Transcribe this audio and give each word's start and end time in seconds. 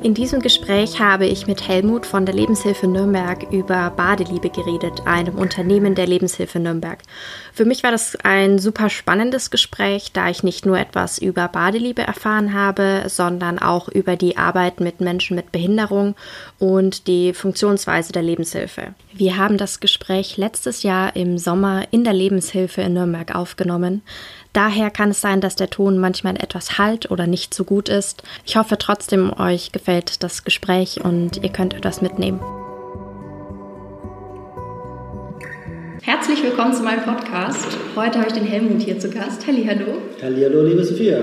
In 0.00 0.14
diesem 0.14 0.40
Gespräch 0.40 1.00
habe 1.00 1.26
ich 1.26 1.48
mit 1.48 1.66
Helmut 1.66 2.06
von 2.06 2.24
der 2.24 2.32
Lebenshilfe 2.32 2.86
Nürnberg 2.86 3.52
über 3.52 3.90
Badeliebe 3.90 4.48
geredet, 4.48 5.02
einem 5.06 5.34
Unternehmen 5.34 5.96
der 5.96 6.06
Lebenshilfe 6.06 6.60
Nürnberg. 6.60 7.00
Für 7.52 7.64
mich 7.64 7.82
war 7.82 7.90
das 7.90 8.14
ein 8.22 8.60
super 8.60 8.90
spannendes 8.90 9.50
Gespräch, 9.50 10.12
da 10.12 10.30
ich 10.30 10.44
nicht 10.44 10.64
nur 10.64 10.78
etwas 10.78 11.18
über 11.18 11.48
Badeliebe 11.48 12.02
erfahren 12.02 12.54
habe, 12.54 13.06
sondern 13.08 13.58
auch 13.58 13.88
über 13.88 14.14
die 14.14 14.36
Arbeit 14.36 14.78
mit 14.78 15.00
Menschen 15.00 15.34
mit 15.34 15.50
Behinderung 15.50 16.14
und 16.60 17.08
die 17.08 17.34
Funktionsweise 17.34 18.12
der 18.12 18.22
Lebenshilfe. 18.22 18.94
Wir 19.12 19.36
haben 19.36 19.58
das 19.58 19.80
Gespräch 19.80 20.36
letztes 20.36 20.84
Jahr 20.84 21.16
im 21.16 21.38
Sommer 21.38 21.88
in 21.90 22.04
der 22.04 22.12
Lebenshilfe 22.12 22.82
in 22.82 22.92
Nürnberg 22.92 23.34
aufgenommen. 23.34 24.02
Daher 24.52 24.90
kann 24.90 25.10
es 25.10 25.20
sein, 25.20 25.40
dass 25.40 25.56
der 25.56 25.70
Ton 25.70 25.98
manchmal 25.98 26.36
etwas 26.36 26.78
halt 26.78 27.10
oder 27.10 27.26
nicht 27.26 27.52
so 27.52 27.64
gut 27.64 27.88
ist. 27.88 28.22
Ich 28.46 28.56
hoffe 28.56 28.78
trotzdem, 28.78 29.32
euch 29.38 29.72
gefällt 29.72 29.87
das 30.20 30.44
Gespräch 30.44 31.00
und 31.02 31.42
ihr 31.42 31.48
könnt 31.48 31.72
etwas 31.72 32.02
mitnehmen. 32.02 32.40
Herzlich 36.02 36.42
willkommen 36.42 36.74
zu 36.74 36.82
meinem 36.82 37.02
Podcast. 37.02 37.66
Heute 37.96 38.18
habe 38.18 38.28
ich 38.28 38.34
den 38.34 38.44
Helmut 38.44 38.82
hier 38.82 38.98
zu 38.98 39.08
Gast. 39.08 39.46
Halli, 39.46 39.64
hallo. 39.64 39.98
Halli, 40.20 40.42
hallo, 40.42 40.62
liebe 40.62 40.84
Sophia. 40.84 41.18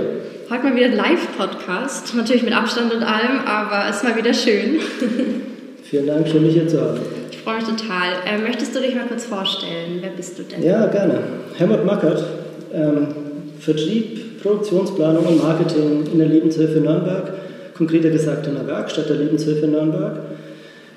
Heute 0.49 0.63
mal 0.63 0.75
wieder 0.75 0.87
ein 0.87 0.95
Live-Podcast, 0.95 2.15
natürlich 2.15 2.43
mit 2.43 2.55
Abstand 2.55 2.93
und 2.93 3.03
allem, 3.03 3.39
aber 3.45 3.87
es 3.89 3.97
ist 3.97 4.03
mal 4.03 4.15
wieder 4.15 4.33
schön. 4.33 4.79
Vielen 5.83 6.07
Dank, 6.07 6.27
schön 6.27 6.43
dich 6.43 6.53
hier 6.53 6.67
zu 6.67 6.81
haben. 6.81 6.99
Ich 7.31 7.37
freue 7.37 7.57
mich 7.57 7.65
total. 7.65 8.13
Äh, 8.27 8.39
möchtest 8.39 8.75
du 8.75 8.79
dich 8.79 8.95
mal 8.95 9.05
kurz 9.05 9.25
vorstellen? 9.25 9.99
Wer 10.01 10.09
bist 10.09 10.39
du 10.39 10.43
denn? 10.43 10.63
Ja, 10.63 10.87
gerne. 10.87 11.21
Helmut 11.57 11.85
Mackert, 11.85 12.23
ähm, 12.73 13.07
Vertrieb, 13.59 14.41
Produktionsplanung 14.41 15.25
und 15.25 15.37
Marketing 15.37 16.03
in 16.11 16.17
der 16.17 16.27
Lebenshilfe 16.27 16.79
Nürnberg, 16.79 17.31
konkreter 17.77 18.09
gesagt 18.09 18.47
in 18.47 18.55
der 18.55 18.67
Werkstatt 18.67 19.09
der 19.09 19.17
Lebenshilfe 19.17 19.67
Nürnberg. 19.67 20.19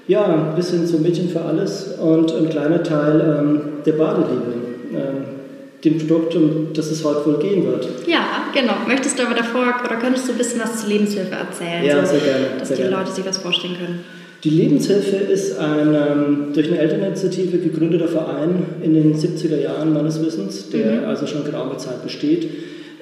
Ja, 0.06 0.54
bis 0.56 0.70
hin 0.70 0.86
zum 0.86 1.02
Mädchen 1.02 1.28
für 1.28 1.42
alles 1.42 1.98
und 2.00 2.34
ein 2.34 2.48
kleiner 2.48 2.82
Teil 2.82 3.20
ähm, 3.20 3.60
der 3.84 3.92
Badeliebe, 3.92 4.54
äh, 4.94 5.84
dem 5.84 5.98
Produkt, 5.98 6.34
um 6.34 6.68
das 6.72 6.90
es 6.90 7.04
heute 7.04 7.26
wohl 7.26 7.38
gehen 7.38 7.66
wird. 7.66 7.86
Ja, 8.06 8.48
genau. 8.54 8.72
Möchtest 8.86 9.18
du 9.18 9.24
aber 9.24 9.34
davor, 9.34 9.74
oder 9.84 9.96
könntest 9.96 10.26
du 10.26 10.32
ein 10.32 10.38
bisschen 10.38 10.60
was 10.62 10.80
zur 10.80 10.88
Lebenshilfe 10.88 11.34
erzählen? 11.34 11.84
Ja, 11.84 12.06
so, 12.06 12.12
sehr 12.12 12.20
gerne. 12.20 12.46
Dass 12.58 12.68
sehr 12.68 12.76
die 12.78 12.82
gerne. 12.84 12.96
Leute 12.96 13.12
sich 13.12 13.26
was 13.26 13.36
vorstellen 13.36 13.74
können. 13.78 14.04
Die 14.44 14.50
Lebenshilfe 14.50 15.16
ist 15.16 15.58
ein 15.58 15.94
ähm, 15.94 16.46
durch 16.54 16.68
eine 16.68 16.78
Elterninitiative 16.78 17.58
gegründeter 17.58 18.06
Verein 18.06 18.62
in 18.82 18.94
den 18.94 19.14
70er 19.14 19.60
Jahren 19.60 19.92
meines 19.92 20.24
Wissens, 20.24 20.70
der 20.70 20.92
mhm. 20.92 21.04
also 21.06 21.26
schon 21.26 21.44
geraume 21.44 21.76
Zeit 21.76 22.02
besteht. 22.04 22.48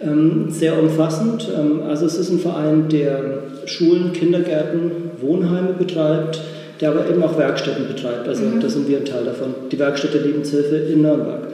Ähm, 0.02 0.47
sehr 0.48 0.78
umfassend. 0.78 1.48
Ähm, 1.54 1.82
also 1.86 2.06
es 2.06 2.16
ist 2.16 2.30
ein 2.30 2.38
Verein, 2.38 2.88
der 2.88 3.42
Schulen, 3.67 4.12
Kindergärten, 4.12 5.11
Wohnheime 5.20 5.75
betreibt, 5.75 6.41
der 6.81 6.91
aber 6.91 7.09
eben 7.09 7.22
auch 7.22 7.39
Werkstätten 7.39 7.89
betreibt. 7.89 8.28
Also 8.28 8.45
mhm. 8.45 8.61
da 8.61 8.69
sind 8.69 8.89
wir 8.89 8.98
ein 8.98 9.05
Teil 9.05 9.25
davon. 9.25 9.55
Die 9.70 9.78
Werkstatt 9.78 10.14
der 10.14 10.22
Lebenshilfe 10.22 10.77
in 10.77 11.03
Nürnberg. 11.03 11.48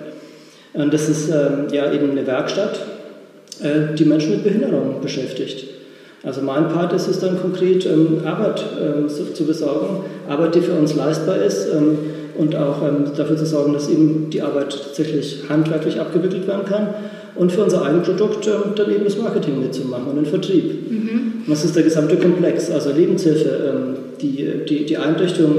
Und 0.74 0.92
das 0.92 1.08
ist 1.08 1.28
ähm, 1.28 1.66
ja 1.70 1.92
eben 1.92 2.10
eine 2.10 2.26
Werkstatt, 2.26 2.80
äh, 3.62 3.94
die 3.94 4.04
Menschen 4.04 4.30
mit 4.30 4.44
Behinderung 4.44 5.00
beschäftigt. 5.00 5.64
Also 6.24 6.40
mein 6.40 6.68
Part 6.68 6.92
ist 6.92 7.08
es 7.08 7.18
dann 7.18 7.40
konkret, 7.40 7.84
ähm, 7.84 8.20
Arbeit 8.24 8.64
ähm, 8.80 9.08
zu, 9.08 9.32
zu, 9.34 9.44
besorgen, 9.44 10.04
Arbeit, 10.28 10.54
die 10.54 10.60
für 10.60 10.72
uns 10.72 10.94
leistbar 10.94 11.36
ist 11.36 11.66
ähm, 11.74 11.98
und 12.38 12.54
auch 12.54 12.80
ähm, 12.82 13.10
dafür 13.16 13.36
zu 13.36 13.44
sorgen, 13.44 13.72
dass 13.72 13.88
eben 13.88 14.30
die 14.30 14.40
Arbeit 14.40 14.70
tatsächlich 14.70 15.42
handwerklich 15.48 16.00
abgewickelt 16.00 16.46
werden 16.46 16.64
kann 16.64 16.94
und 17.34 17.50
für 17.50 17.64
unser 17.64 17.84
Eigenprodukt 17.84 18.46
ähm, 18.46 18.74
dann 18.76 18.90
eben 18.90 19.04
das 19.04 19.16
Marketing 19.16 19.60
mitzumachen 19.60 20.06
und 20.08 20.16
den 20.16 20.26
Vertrieb. 20.26 20.90
Mhm. 20.90 21.32
Das 21.48 21.64
ist 21.64 21.74
der 21.74 21.82
gesamte 21.82 22.16
Komplex, 22.16 22.70
also 22.70 22.92
Lebenshilfe, 22.92 23.48
ähm, 23.48 23.96
die, 24.20 24.64
die, 24.68 24.86
die 24.86 24.96
Einrichtung 24.96 25.56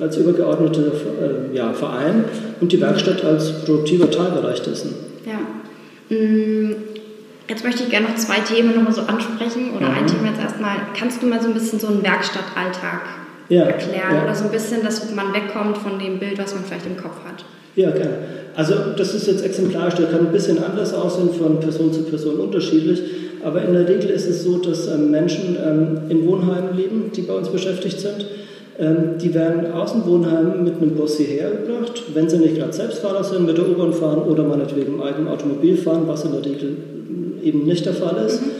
als 0.00 0.16
übergeordneter 0.16 0.82
äh, 0.82 1.56
ja, 1.56 1.72
Verein 1.72 2.24
und 2.60 2.72
die 2.72 2.80
Werkstatt 2.80 3.24
als 3.24 3.64
produktiver 3.64 4.10
Teilbereich 4.10 4.62
dessen. 4.62 4.94
Ja. 5.26 6.16
Mhm. 6.16 6.76
Jetzt 7.48 7.64
möchte 7.64 7.82
ich 7.82 7.90
gerne 7.90 8.08
noch 8.08 8.14
zwei 8.16 8.38
Themen 8.40 8.74
nochmal 8.74 8.92
so 8.92 9.02
ansprechen. 9.02 9.72
Oder 9.76 9.88
mhm. 9.88 9.96
ein 9.96 10.06
Thema 10.06 10.28
jetzt 10.28 10.40
erstmal. 10.40 10.76
Kannst 10.98 11.22
du 11.22 11.26
mal 11.26 11.40
so 11.40 11.48
ein 11.48 11.54
bisschen 11.54 11.78
so 11.78 11.88
einen 11.88 12.02
Werkstattalltag 12.02 13.02
ja, 13.48 13.64
erklären? 13.64 14.14
Ja. 14.14 14.24
Oder 14.24 14.34
so 14.34 14.44
ein 14.44 14.50
bisschen, 14.50 14.82
dass 14.82 15.12
man 15.12 15.32
wegkommt 15.34 15.78
von 15.78 15.98
dem 15.98 16.18
Bild, 16.18 16.38
was 16.38 16.54
man 16.54 16.64
vielleicht 16.64 16.86
im 16.86 16.96
Kopf 16.96 17.16
hat? 17.26 17.44
Ja, 17.74 17.90
gerne. 17.90 18.16
Also 18.54 18.74
das 18.96 19.14
ist 19.14 19.26
jetzt 19.26 19.44
exemplarisch, 19.44 19.94
der 19.94 20.06
kann 20.06 20.26
ein 20.26 20.32
bisschen 20.32 20.62
anders 20.62 20.92
aussehen, 20.92 21.30
von 21.30 21.60
Person 21.60 21.92
zu 21.92 22.02
Person 22.02 22.36
unterschiedlich. 22.36 23.02
Aber 23.44 23.62
in 23.62 23.72
der 23.72 23.88
Regel 23.88 24.10
ist 24.10 24.28
es 24.28 24.44
so, 24.44 24.58
dass 24.58 24.86
ähm, 24.88 25.10
Menschen 25.10 25.56
ähm, 25.64 26.10
in 26.10 26.26
Wohnheimen 26.26 26.76
leben, 26.76 27.10
die 27.14 27.22
bei 27.22 27.34
uns 27.34 27.48
beschäftigt 27.48 28.00
sind. 28.00 28.26
Ähm, 28.78 29.18
die 29.20 29.34
werden 29.34 29.72
aus 29.72 29.92
dem 29.92 30.06
Wohnheim 30.06 30.64
mit 30.64 30.80
einem 30.80 30.94
Bus 30.94 31.16
hierher 31.16 31.50
gebracht, 31.50 32.02
wenn 32.14 32.28
sie 32.28 32.38
nicht 32.38 32.56
gerade 32.56 32.72
Selbstfahrer 32.72 33.24
sind, 33.24 33.46
mit 33.46 33.58
der 33.58 33.68
U-Bahn 33.68 33.92
fahren 33.92 34.22
oder 34.22 34.44
meinetwegen 34.44 34.94
im 34.94 35.02
eigenen 35.02 35.28
Automobil 35.28 35.76
fahren, 35.76 36.04
was 36.06 36.24
in 36.24 36.32
der 36.32 36.44
Regel 36.44 36.76
eben 37.42 37.64
nicht 37.64 37.84
der 37.84 37.94
Fall 37.94 38.24
ist. 38.26 38.40
Mhm. 38.40 38.50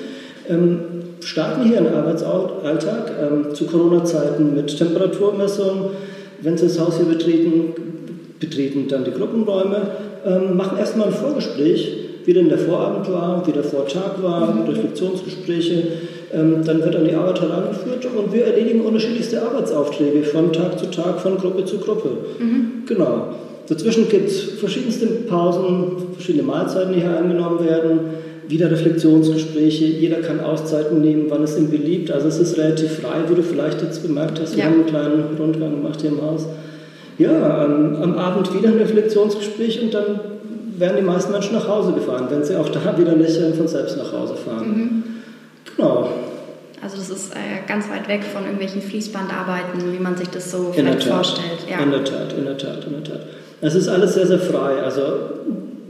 Ähm, 0.49 0.79
starten 1.21 1.63
hier 1.65 1.79
einen 1.79 1.95
Arbeitsalltag 1.95 3.13
ähm, 3.21 3.55
zu 3.55 3.67
Corona-Zeiten 3.67 4.55
mit 4.55 4.77
Temperaturmessung. 4.77 5.91
Wenn 6.41 6.59
Sie 6.59 6.67
das 6.67 6.81
Haus 6.81 6.97
hier 6.97 7.07
betreten, 7.07 7.75
betreten 8.43 8.87
dann 8.89 9.05
die 9.05 9.11
Gruppenräume, 9.11 9.77
ähm, 10.27 10.57
machen 10.57 10.79
erstmal 10.79 11.09
ein 11.09 11.15
Vorgespräch, 11.15 11.97
wie 12.25 12.33
denn 12.33 12.49
der 12.49 12.59
Vorabend 12.59 13.11
war, 13.11 13.47
wie 13.47 13.53
der 13.53 13.65
Vortag 13.65 14.23
war, 14.23 14.55
mhm. 14.55 14.69
Reflexionsgespräche. 14.69 15.83
Ähm, 16.35 16.65
dann 16.65 16.83
wird 16.83 16.97
an 16.97 17.05
die 17.05 17.15
Arbeit 17.15 17.41
herangeführt 17.41 18.07
und 18.17 18.33
wir 18.33 18.47
erledigen 18.47 18.83
unterschiedlichste 18.83 19.43
Arbeitsaufträge 19.43 20.23
von 20.23 20.53
Tag 20.53 20.79
zu 20.79 20.87
Tag, 20.91 21.21
von 21.21 21.39
Gruppe 21.39 21.65
zu 21.65 21.79
Gruppe. 21.79 22.11
Mhm. 22.39 22.85
Genau. 22.87 23.29
Dazwischen 23.69 24.09
gibt 24.09 24.29
es 24.29 24.43
verschiedenste 24.43 25.07
Pausen, 25.07 26.15
verschiedene 26.15 26.45
Mahlzeiten, 26.45 26.93
die 26.95 27.01
hier 27.01 27.17
eingenommen 27.17 27.65
werden 27.65 28.01
wieder 28.53 28.71
Reflexionsgespräche, 28.71 29.85
jeder 29.85 30.21
kann 30.21 30.41
Auszeiten 30.41 31.01
nehmen, 31.01 31.27
wann 31.29 31.43
es 31.43 31.59
ihm 31.59 31.71
beliebt. 31.71 32.11
Also 32.11 32.29
es 32.29 32.39
ist 32.39 32.59
relativ 32.59 32.99
frei, 33.01 33.23
wie 33.29 33.35
du 33.35 33.43
vielleicht 33.43 33.83
jetzt 33.83 34.03
bemerkt 34.03 34.41
hast. 34.41 34.57
Wir 34.57 34.65
ja. 34.65 34.71
haben 34.71 34.81
einen 34.81 34.87
kleinen 34.87 35.25
Rundgang 35.39 35.71
gemacht 35.71 36.01
hier 36.01 36.11
im 36.11 36.23
Haus. 36.23 36.47
Ja, 37.19 37.65
ähm, 37.65 37.97
am 38.03 38.19
Abend 38.19 38.55
wieder 38.55 38.69
ein 38.69 38.79
Reflexionsgespräch 38.79 39.83
und 39.83 39.95
dann 39.95 40.21
werden 40.79 40.97
die 40.97 41.03
meisten 41.03 41.33
Menschen 41.33 41.55
nach 41.55 41.69
Hause 41.69 41.93
gefahren, 41.93 42.27
wenn 42.31 42.45
sie 42.45 42.57
auch 42.57 42.69
da 42.69 42.97
wieder 42.99 43.15
nicht 43.15 43.37
äh, 43.37 43.53
von 43.53 43.69
selbst 43.69 43.97
nach 43.97 44.13
Hause 44.13 44.35
fahren. 44.37 44.69
Mhm. 44.69 45.03
Genau. 45.77 46.09
Also 46.83 46.97
das 46.97 47.11
ist 47.11 47.33
äh, 47.33 47.67
ganz 47.69 47.89
weit 47.89 48.09
weg 48.09 48.25
von 48.25 48.43
irgendwelchen 48.43 48.83
Fließbandarbeiten, 48.83 49.93
wie 49.93 50.03
man 50.03 50.17
sich 50.17 50.29
das 50.31 50.51
so 50.51 50.73
vielleicht 50.75 51.05
vorstellt. 51.05 51.67
Ja. 51.71 51.79
In 51.79 51.93
der 51.93 52.03
Tat, 52.03 52.33
in 52.33 52.45
der 52.45 52.59
Tat, 52.59 52.85
in 52.85 52.93
der 52.95 53.05
Tat. 53.05 53.21
Es 53.61 53.77
ist 53.77 53.89
alles 53.89 54.15
sehr, 54.15 54.27
sehr 54.27 54.41
frei. 54.41 54.83
Also 54.83 55.03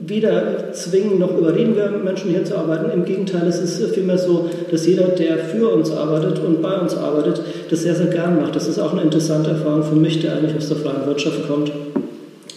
weder 0.06 0.72
zwingen 0.72 1.18
noch 1.18 1.36
überreden 1.36 1.76
wir 1.76 1.90
Menschen 1.90 2.30
hier 2.30 2.44
zu 2.44 2.56
arbeiten. 2.56 2.90
Im 2.90 3.04
Gegenteil, 3.04 3.46
es 3.46 3.60
ist 3.60 3.94
vielmehr 3.94 4.18
so, 4.18 4.48
dass 4.70 4.86
jeder, 4.86 5.04
der 5.04 5.38
für 5.38 5.68
uns 5.68 5.90
arbeitet 5.90 6.40
und 6.40 6.60
bei 6.60 6.76
uns 6.78 6.96
arbeitet, 6.96 7.40
das 7.70 7.82
sehr, 7.82 7.94
sehr 7.94 8.06
gern 8.06 8.40
macht. 8.40 8.56
Das 8.56 8.66
ist 8.66 8.78
auch 8.78 8.92
eine 8.92 9.02
interessante 9.02 9.50
Erfahrung 9.50 9.84
für 9.84 9.94
mich, 9.94 10.20
der 10.20 10.36
eigentlich 10.36 10.56
aus 10.56 10.68
der 10.68 10.78
freien 10.78 11.06
Wirtschaft 11.06 11.46
kommt. 11.46 11.70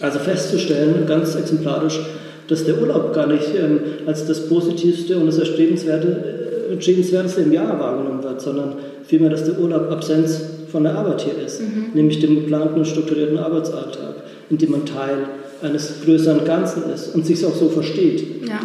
Also 0.00 0.18
festzustellen, 0.18 1.06
ganz 1.06 1.36
exemplarisch, 1.36 2.00
dass 2.48 2.64
der 2.64 2.80
Urlaub 2.80 3.12
gar 3.14 3.26
nicht 3.26 3.54
ähm, 3.58 3.80
als 4.06 4.26
das 4.26 4.48
Positivste 4.48 5.16
und 5.16 5.26
das 5.26 5.38
Erstrebenswerte, 5.38 6.70
Erstrebenswerteste 6.70 7.42
im 7.42 7.52
Jahr 7.52 7.78
wahrgenommen 7.78 8.22
wird, 8.22 8.40
sondern 8.40 8.74
vielmehr, 9.04 9.30
dass 9.30 9.44
der 9.44 9.58
Urlaub 9.58 9.90
Absenz 9.90 10.40
von 10.70 10.82
der 10.82 10.96
Arbeit 10.96 11.22
hier 11.22 11.44
ist, 11.44 11.60
mhm. 11.60 11.86
nämlich 11.94 12.20
dem 12.20 12.34
geplanten 12.34 12.80
und 12.80 12.86
strukturierten 12.86 13.38
Arbeitsalltag, 13.38 14.14
in 14.50 14.58
dem 14.58 14.72
man 14.72 14.84
Teil 14.84 15.28
eines 15.62 16.02
größeren 16.04 16.44
Ganzen 16.44 16.90
ist 16.92 17.14
und 17.14 17.26
sich 17.26 17.44
auch 17.44 17.54
so 17.54 17.68
versteht. 17.68 18.46
Ja. 18.46 18.60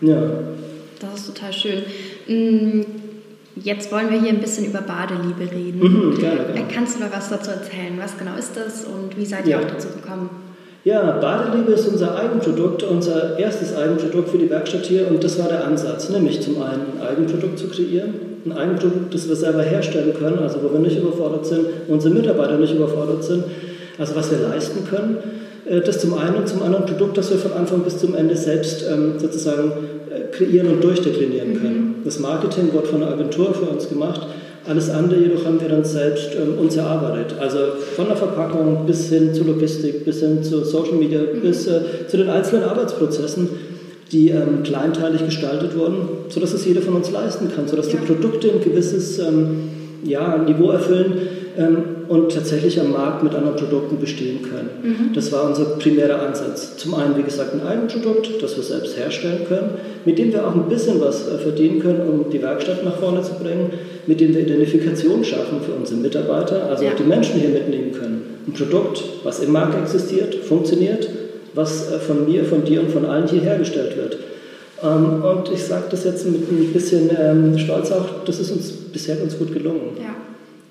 Ja. 0.00 0.22
Das 1.00 1.20
ist 1.20 1.26
total 1.34 1.52
schön. 1.52 1.82
Mm, 2.26 2.84
jetzt 3.56 3.90
wollen 3.92 4.10
wir 4.10 4.20
hier 4.20 4.30
ein 4.30 4.40
bisschen 4.40 4.66
über 4.66 4.80
Badeliebe 4.80 5.50
reden. 5.50 5.80
Mhm, 5.80 6.18
gerne, 6.18 6.44
gerne. 6.44 6.60
Äh, 6.60 6.72
kannst 6.72 6.96
du 6.96 7.00
mal 7.00 7.10
was 7.12 7.28
dazu 7.28 7.50
erzählen? 7.50 7.94
Was 7.98 8.16
genau 8.18 8.36
ist 8.36 8.56
das 8.56 8.84
und 8.84 9.16
wie 9.16 9.24
seid 9.24 9.46
ihr 9.46 9.52
ja. 9.52 9.58
auch 9.58 9.70
dazu 9.70 9.88
gekommen? 9.88 10.30
Ja, 10.84 11.12
Badeliebe 11.18 11.72
ist 11.72 11.86
unser 11.86 12.16
Eigenprodukt, 12.16 12.82
unser 12.82 13.38
erstes 13.38 13.76
Eigenprodukt 13.76 14.30
für 14.30 14.38
die 14.38 14.50
Werkstatt 14.50 14.84
hier 14.84 15.06
und 15.08 15.22
das 15.22 15.38
war 15.38 15.48
der 15.48 15.64
Ansatz, 15.64 16.08
nämlich 16.08 16.40
zum 16.40 16.60
einen 16.60 16.98
ein 16.98 17.06
Eigenprodukt 17.06 17.56
zu 17.56 17.68
kreieren, 17.68 18.14
ein 18.44 18.52
Eigenprodukt, 18.52 19.14
das 19.14 19.28
wir 19.28 19.36
selber 19.36 19.62
herstellen 19.62 20.12
können, 20.18 20.40
also 20.40 20.58
wo 20.60 20.72
wir 20.72 20.80
nicht 20.80 20.98
überfordert 20.98 21.46
sind, 21.46 21.66
unsere 21.86 22.12
Mitarbeiter 22.12 22.58
nicht 22.58 22.74
überfordert 22.74 23.22
sind, 23.22 23.44
also 23.96 24.16
was 24.16 24.32
wir 24.32 24.38
leisten 24.38 24.84
können 24.84 25.18
das 25.64 26.00
zum 26.00 26.14
einen 26.14 26.36
und 26.36 26.48
zum 26.48 26.62
anderen 26.62 26.86
Produkt, 26.86 27.16
das 27.16 27.30
wir 27.30 27.38
von 27.38 27.52
Anfang 27.52 27.82
bis 27.82 27.98
zum 27.98 28.14
Ende 28.14 28.36
selbst 28.36 28.84
ähm, 28.90 29.14
sozusagen 29.18 29.72
äh, 30.10 30.34
kreieren 30.36 30.68
und 30.68 30.82
durchdeklinieren 30.82 31.60
können. 31.60 31.96
Mhm. 32.00 32.04
Das 32.04 32.18
Marketing 32.18 32.72
wird 32.72 32.88
von 32.88 33.02
einer 33.02 33.12
Agentur 33.12 33.54
für 33.54 33.66
uns 33.66 33.88
gemacht 33.88 34.26
Alles 34.68 34.90
andere 34.90 35.20
jedoch 35.20 35.44
haben 35.44 35.60
wir 35.60 35.68
dann 35.68 35.84
selbst 35.84 36.30
ähm, 36.34 36.58
uns 36.58 36.76
erarbeitet. 36.76 37.38
Also 37.40 37.58
von 37.96 38.06
der 38.06 38.16
Verpackung 38.16 38.86
bis 38.86 39.08
hin 39.08 39.34
zur 39.34 39.46
Logistik, 39.46 40.04
bis 40.04 40.20
hin 40.20 40.42
zu 40.42 40.64
Social 40.64 40.94
Media, 40.94 41.20
mhm. 41.20 41.40
bis 41.40 41.66
äh, 41.66 41.80
zu 42.08 42.16
den 42.16 42.28
einzelnen 42.28 42.64
Arbeitsprozessen, 42.64 43.48
die 44.10 44.30
ähm, 44.30 44.62
kleinteilig 44.62 45.24
gestaltet 45.24 45.76
wurden, 45.76 46.08
sodass 46.28 46.52
es 46.52 46.66
jeder 46.66 46.82
von 46.82 46.94
uns 46.94 47.10
leisten 47.10 47.50
kann, 47.54 47.66
sodass 47.66 47.88
die 47.88 47.96
Produkte 47.96 48.50
ein 48.50 48.60
gewisses 48.62 49.20
ja, 50.04 50.36
Niveau 50.38 50.70
erfüllen, 50.70 51.12
ähm, 51.56 51.76
und 52.08 52.32
tatsächlich 52.32 52.80
am 52.80 52.92
Markt 52.92 53.22
mit 53.22 53.34
anderen 53.34 53.56
Produkten 53.56 53.98
bestehen 53.98 54.42
können. 54.42 54.70
Mhm. 54.82 55.12
Das 55.14 55.32
war 55.32 55.44
unser 55.44 55.64
primärer 55.76 56.20
Ansatz. 56.22 56.76
Zum 56.76 56.94
einen, 56.94 57.16
wie 57.16 57.22
gesagt, 57.22 57.54
ein 57.54 57.66
Eigenprodukt, 57.66 58.42
das 58.42 58.56
wir 58.56 58.62
selbst 58.62 58.96
herstellen 58.96 59.44
können, 59.46 59.70
mit 60.04 60.18
dem 60.18 60.32
wir 60.32 60.46
auch 60.46 60.54
ein 60.54 60.68
bisschen 60.68 61.00
was 61.00 61.28
äh, 61.28 61.38
verdienen 61.38 61.80
können, 61.80 62.00
um 62.08 62.30
die 62.30 62.42
Werkstatt 62.42 62.84
nach 62.84 62.96
vorne 62.96 63.22
zu 63.22 63.34
bringen, 63.34 63.70
mit 64.06 64.20
dem 64.20 64.34
wir 64.34 64.40
Identifikation 64.40 65.24
schaffen 65.24 65.60
für 65.64 65.72
unsere 65.72 66.00
Mitarbeiter, 66.00 66.68
also 66.68 66.84
ja. 66.84 66.90
auch 66.90 66.96
die 66.96 67.04
Menschen 67.04 67.40
hier 67.40 67.50
mitnehmen 67.50 67.92
können. 67.92 68.22
Ein 68.46 68.52
Produkt, 68.52 69.02
was 69.22 69.40
im 69.40 69.52
Markt 69.52 69.78
existiert, 69.80 70.34
funktioniert, 70.34 71.08
was 71.54 71.92
äh, 71.92 71.98
von 71.98 72.26
mir, 72.26 72.44
von 72.44 72.64
dir 72.64 72.80
und 72.80 72.90
von 72.90 73.04
allen 73.04 73.28
hier 73.28 73.42
hergestellt 73.42 73.96
wird. 73.96 74.18
Ähm, 74.82 75.22
und 75.22 75.50
ich 75.52 75.62
sage 75.62 75.84
das 75.90 76.04
jetzt 76.04 76.26
mit 76.26 76.50
ein 76.50 76.72
bisschen 76.72 77.10
ähm, 77.18 77.56
Stolz 77.58 77.92
auch, 77.92 78.24
das 78.24 78.40
ist 78.40 78.50
uns 78.50 78.72
bisher 78.72 79.16
ganz 79.16 79.38
gut 79.38 79.52
gelungen. 79.52 79.96
Ja. 79.98 80.14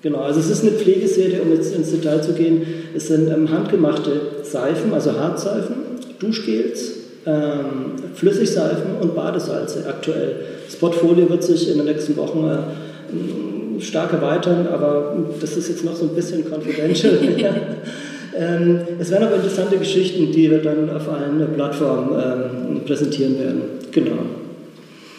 Genau, 0.02 0.18
also 0.18 0.40
es 0.40 0.50
ist 0.50 0.62
eine 0.62 0.72
Pflegeserie, 0.72 1.40
um 1.42 1.52
jetzt 1.52 1.74
ins 1.74 1.92
Detail 1.92 2.20
zu 2.20 2.32
gehen. 2.32 2.66
Es 2.94 3.06
sind 3.06 3.28
ähm, 3.28 3.50
handgemachte 3.50 4.10
Seifen, 4.42 4.92
also 4.92 5.12
Hartseifen, 5.12 5.76
Duschgels, 6.18 6.94
ähm, 7.24 7.92
Flüssigseifen 8.14 8.96
und 9.00 9.14
Badesalze 9.14 9.84
aktuell. 9.88 10.36
Das 10.66 10.74
Portfolio 10.76 11.30
wird 11.30 11.44
sich 11.44 11.70
in 11.70 11.76
den 11.76 11.86
nächsten 11.86 12.16
Wochen 12.16 12.48
äh, 12.48 13.80
stark 13.80 14.12
erweitern, 14.12 14.66
aber 14.72 15.16
das 15.40 15.56
ist 15.56 15.68
jetzt 15.68 15.84
noch 15.84 15.94
so 15.94 16.06
ein 16.06 16.14
bisschen 16.16 16.44
confidential. 16.50 17.18
ähm, 18.36 18.80
es 18.98 19.08
werden 19.10 19.28
aber 19.28 19.36
interessante 19.36 19.76
Geschichten, 19.76 20.32
die 20.32 20.50
wir 20.50 20.58
dann 20.58 20.90
auf 20.90 21.08
allen 21.08 21.46
Plattformen 21.54 22.10
ähm, 22.12 22.80
präsentieren 22.84 23.38
werden. 23.38 23.62
Genau. 23.92 24.16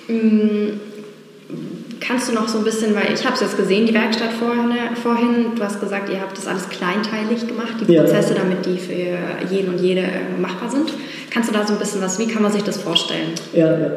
Mm, 0.09 0.73
Kannst 2.05 2.29
du 2.29 2.33
noch 2.33 2.47
so 2.47 2.57
ein 2.57 2.65
bisschen, 2.65 2.93
weil 2.95 3.13
ich 3.13 3.23
habe 3.23 3.35
es 3.35 3.41
jetzt 3.41 3.55
gesehen, 3.55 3.85
die 3.85 3.93
Werkstatt 3.93 4.33
vorhin, 4.33 4.71
vorhin, 5.01 5.55
du 5.55 5.63
hast 5.63 5.79
gesagt, 5.79 6.09
ihr 6.09 6.19
habt 6.19 6.37
das 6.37 6.47
alles 6.47 6.67
kleinteilig 6.67 7.47
gemacht, 7.47 7.75
die 7.79 7.95
Prozesse, 7.95 8.33
ja. 8.33 8.41
damit 8.41 8.65
die 8.65 8.77
für 8.77 9.53
jeden 9.53 9.73
und 9.73 9.79
jede 9.79 10.03
machbar 10.39 10.69
sind. 10.69 10.91
Kannst 11.29 11.49
du 11.49 11.53
da 11.53 11.65
so 11.65 11.73
ein 11.73 11.79
bisschen 11.79 12.01
was, 12.01 12.19
wie 12.19 12.27
kann 12.27 12.43
man 12.43 12.51
sich 12.51 12.63
das 12.63 12.77
vorstellen? 12.77 13.29
Ja, 13.53 13.71
ja. 13.77 13.91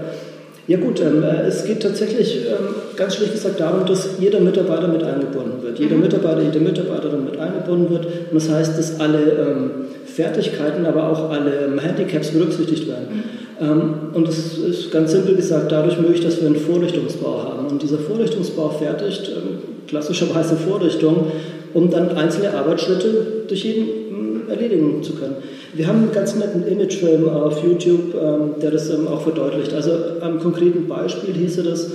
Ja 0.68 0.78
gut, 0.78 1.00
ähm, 1.00 1.22
äh, 1.22 1.42
es 1.42 1.64
geht 1.64 1.80
tatsächlich 1.80 2.46
ähm, 2.46 2.74
ganz 2.96 3.14
schlicht 3.14 3.32
gesagt 3.32 3.60
darum, 3.60 3.86
dass 3.86 4.18
jeder 4.18 4.40
Mitarbeiter 4.40 4.88
mit 4.88 5.02
eingebunden 5.02 5.62
wird. 5.62 5.78
Jeder 5.78 5.94
mhm. 5.94 6.02
Mitarbeiter, 6.02 6.42
jede 6.42 6.58
Mitarbeiterin 6.58 7.24
mit 7.24 7.38
eingebunden 7.38 7.88
wird. 7.88 8.06
Und 8.06 8.34
das 8.34 8.50
heißt, 8.50 8.76
dass 8.76 8.98
alle 8.98 9.18
ähm, 9.18 9.70
Fertigkeiten, 10.06 10.84
aber 10.84 11.08
auch 11.08 11.30
alle 11.30 11.70
Handicaps 11.80 12.30
berücksichtigt 12.30 12.88
werden. 12.88 13.22
Ähm, 13.60 14.10
und 14.12 14.28
es 14.28 14.58
ist 14.58 14.90
ganz 14.90 15.12
simpel 15.12 15.36
gesagt 15.36 15.72
dadurch 15.72 15.98
möglich, 15.98 16.20
dass 16.20 16.40
wir 16.40 16.46
einen 16.46 16.56
Vorrichtungsbau 16.56 17.44
haben. 17.44 17.66
Und 17.66 17.82
dieser 17.82 17.98
Vorrichtungsbau 17.98 18.68
fertigt 18.70 19.30
ähm, 19.30 19.58
klassischerweise 19.86 20.56
Vorrichtungen, 20.56 21.32
um 21.72 21.90
dann 21.90 22.10
einzelne 22.16 22.52
Arbeitsschritte 22.54 23.44
durch 23.48 23.64
jeden 23.64 23.86
ähm, 23.86 24.42
erledigen 24.48 25.02
zu 25.02 25.14
können. 25.14 25.36
Wir 25.74 25.86
haben 25.86 25.98
einen 25.98 26.12
ganz 26.12 26.34
netten 26.34 26.66
Imagefilm 26.66 27.28
auf 27.28 27.62
YouTube, 27.62 28.14
der 28.62 28.70
das 28.70 28.90
auch 28.90 29.20
verdeutlicht. 29.20 29.74
Also 29.74 29.90
am 30.22 30.40
konkreten 30.40 30.88
Beispiel 30.88 31.34
hieße 31.34 31.62
das, 31.62 31.90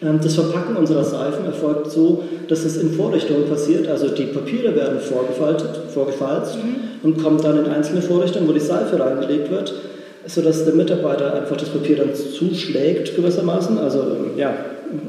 das 0.00 0.34
Verpacken 0.36 0.76
unserer 0.76 1.02
Seifen 1.02 1.44
erfolgt 1.44 1.90
so, 1.90 2.22
dass 2.46 2.64
es 2.64 2.76
in 2.76 2.92
Vorrichtungen 2.92 3.48
passiert. 3.48 3.88
Also 3.88 4.06
die 4.06 4.26
Papiere 4.26 4.76
werden 4.76 5.00
vorgefaltet, 5.00 5.70
vorgefalzt 5.92 6.58
mhm. 6.58 7.08
und 7.08 7.20
kommen 7.20 7.42
dann 7.42 7.58
in 7.58 7.66
einzelne 7.66 8.02
Vorrichtungen, 8.02 8.46
wo 8.46 8.52
die 8.52 8.60
Seife 8.60 9.00
reingelegt 9.00 9.50
wird 9.50 9.74
sodass 10.26 10.64
der 10.64 10.74
Mitarbeiter 10.74 11.34
einfach 11.34 11.56
das 11.56 11.68
Papier 11.68 11.96
dann 11.96 12.14
zuschlägt 12.14 13.14
gewissermaßen, 13.16 13.78
also 13.78 14.00
ähm, 14.00 14.38
ja, 14.38 14.54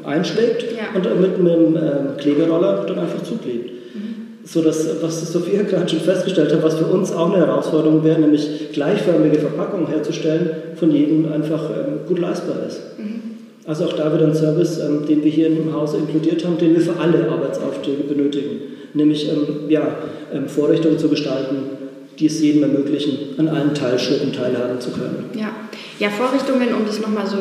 einschlägt 0.04 0.66
ja. 0.76 0.96
und 0.96 1.22
mit 1.22 1.36
einem 1.36 1.76
ähm, 1.76 2.18
Kleberoller 2.18 2.86
dann 2.88 3.00
einfach 3.00 3.24
zuklebt. 3.24 3.72
Mhm. 3.94 4.16
So 4.44 4.62
dass, 4.62 5.02
was 5.02 5.32
Sophia 5.32 5.64
gerade 5.70 5.90
schon 5.90 6.00
festgestellt 6.00 6.52
hat, 6.54 6.64
was 6.64 6.76
für 6.76 6.86
uns 6.86 7.12
auch 7.12 7.34
eine 7.34 7.46
Herausforderung 7.46 8.04
wäre, 8.04 8.20
nämlich 8.20 8.72
gleichförmige 8.74 9.40
Verpackungen 9.40 9.88
herzustellen, 9.88 10.50
von 10.76 10.92
jedem 10.92 11.32
einfach 11.32 11.70
ähm, 11.70 12.00
gut 12.08 12.20
leistbar 12.20 12.58
ist. 12.68 12.82
Mhm. 12.98 13.22
Also 13.68 13.86
auch 13.86 13.94
da 13.94 14.14
wieder 14.14 14.28
ein 14.28 14.36
Service, 14.36 14.80
ähm, 14.80 15.08
den 15.08 15.24
wir 15.24 15.32
hier 15.32 15.48
im 15.48 15.74
Hause 15.74 15.98
inkludiert 15.98 16.46
haben, 16.46 16.58
den 16.58 16.74
wir 16.74 16.82
für 16.82 17.00
alle 17.00 17.30
Arbeitsaufträge 17.30 18.04
benötigen, 18.04 18.62
nämlich 18.94 19.30
ähm, 19.30 19.70
ja, 19.70 19.88
ähm, 20.34 20.48
Vorrichtungen 20.48 21.00
zu 21.00 21.10
gestalten, 21.10 21.85
die 22.20 22.28
es 22.28 22.42
jedem 22.42 22.64
ermöglichen, 22.64 23.38
an 23.38 23.48
allen 23.48 23.74
Teilschritten 23.74 24.32
teilhaben 24.32 24.80
zu 24.80 24.92
können. 24.92 25.30
Ja, 25.34 25.52
ja 26.00 26.10
Vorrichtungen, 26.10 26.74
um 26.74 26.86
das 26.86 27.00
nochmal 27.00 27.28
so 27.28 27.38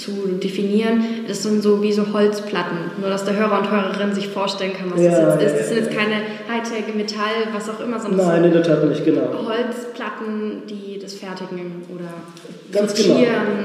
zu 0.00 0.12
definieren, 0.42 1.04
das 1.28 1.42
sind 1.42 1.62
so 1.62 1.82
wie 1.82 1.92
so 1.92 2.12
Holzplatten. 2.12 2.78
Nur, 3.00 3.10
dass 3.10 3.24
der 3.24 3.36
Hörer 3.36 3.58
und 3.58 3.70
Hörerin 3.70 4.14
sich 4.14 4.28
vorstellen 4.28 4.72
kann, 4.72 4.90
was 4.90 5.00
ja, 5.00 5.10
das 5.10 5.42
jetzt 5.42 5.52
ist. 5.52 5.60
Das 5.60 5.68
sind 5.68 5.76
jetzt 5.78 5.90
keine 5.90 6.16
Hightech, 6.48 6.94
Metall, 6.94 7.52
was 7.52 7.68
auch 7.68 7.80
immer, 7.80 8.00
sondern 8.00 8.26
Nein, 8.26 8.44
in 8.44 8.52
der 8.52 8.62
Tat 8.62 8.84
nicht, 8.88 9.04
genau. 9.04 9.28
Holzplatten, 9.32 10.62
die 10.68 10.98
das 10.98 11.14
fertigen 11.14 11.82
oder 11.94 12.08
Ganz 12.72 12.94
genau. 12.94 13.16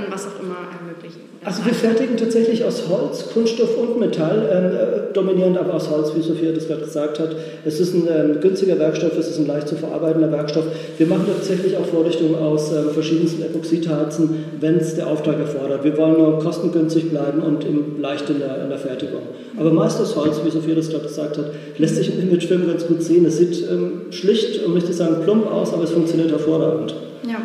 was 0.09 0.27
auch 0.27 0.39
immer 0.41 0.57
ermöglichen. 0.79 1.35
Also 1.45 1.63
wir 1.63 1.75
fertigen 1.75 2.17
tatsächlich 2.17 2.63
aus 2.63 2.89
Holz, 2.89 3.29
Kunststoff 3.31 3.77
und 3.77 3.99
Metall, 3.99 4.49
ähm, 4.51 5.09
äh, 5.09 5.13
dominierend 5.13 5.59
aber 5.59 5.75
aus 5.75 5.91
Holz, 5.91 6.11
wie 6.15 6.21
Sophia 6.21 6.51
das 6.51 6.67
gerade 6.67 6.81
gesagt 6.81 7.19
hat. 7.19 7.35
Es 7.63 7.79
ist 7.79 7.93
ein 7.93 8.07
ähm, 8.07 8.41
günstiger 8.41 8.79
Werkstoff, 8.79 9.15
es 9.15 9.29
ist 9.29 9.37
ein 9.37 9.45
leicht 9.45 9.67
zu 9.67 9.75
verarbeitender 9.75 10.31
Werkstoff. 10.31 10.65
Wir 10.97 11.05
machen 11.05 11.27
tatsächlich 11.27 11.77
auch 11.77 11.85
Vorrichtungen 11.85 12.33
aus 12.33 12.71
ähm, 12.71 12.89
verschiedensten 12.91 13.43
Epoxidharzen, 13.43 14.45
wenn 14.59 14.77
es 14.77 14.95
der 14.95 15.05
Auftrag 15.05 15.37
erfordert. 15.37 15.83
Wir 15.83 15.95
wollen 15.97 16.15
nur 16.25 16.39
kostengünstig 16.39 17.10
bleiben 17.10 17.42
und 17.42 17.63
im, 17.63 18.01
leicht 18.01 18.30
in 18.30 18.39
der, 18.39 18.63
in 18.63 18.69
der 18.69 18.77
Fertigung. 18.77 19.22
Aber 19.57 19.72
meist 19.72 20.00
aus 20.01 20.16
Holz, 20.16 20.42
wie 20.44 20.51
Sophia 20.51 20.75
das 20.75 20.89
gerade 20.89 21.04
gesagt 21.06 21.38
hat, 21.38 21.51
lässt 21.77 21.95
sich 21.95 22.13
im 22.13 22.27
Imagefilm 22.27 22.68
ganz 22.68 22.86
gut 22.86 23.01
sehen. 23.01 23.25
Es 23.25 23.38
sieht 23.38 23.63
ähm, 23.69 24.12
schlicht 24.12 24.63
und 24.63 24.74
möchte 24.74 24.94
sagen 24.94 25.24
plump 25.24 25.48
aus, 25.48 25.74
aber 25.74 25.83
es 25.83 25.92
funktioniert 25.92 26.31
hervorragend. 26.31 26.95
Ja. 27.27 27.42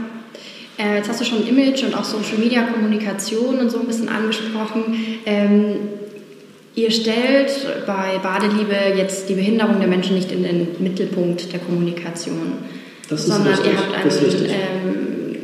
Äh, 0.78 0.96
jetzt 0.96 1.08
hast 1.08 1.20
du 1.20 1.24
schon 1.24 1.46
Image 1.46 1.84
und 1.84 1.96
auch 1.96 2.04
Social 2.04 2.38
Media 2.38 2.62
Kommunikation 2.62 3.58
und 3.58 3.70
so 3.70 3.80
ein 3.80 3.86
bisschen 3.86 4.08
angesprochen. 4.08 4.94
Ähm, 5.26 5.76
ihr 6.74 6.90
stellt 6.90 7.50
bei 7.86 8.18
Badeliebe 8.22 8.74
jetzt 8.96 9.28
die 9.28 9.34
Behinderung 9.34 9.78
der 9.78 9.88
Menschen 9.88 10.16
nicht 10.16 10.32
in 10.32 10.42
den 10.42 10.68
Mittelpunkt 10.78 11.52
der 11.52 11.60
Kommunikation, 11.60 12.54
das 13.08 13.26
sondern 13.26 13.58
ihr 13.64 13.76
habt 13.76 13.94
ein 13.94 14.10
ähm, 14.46 15.36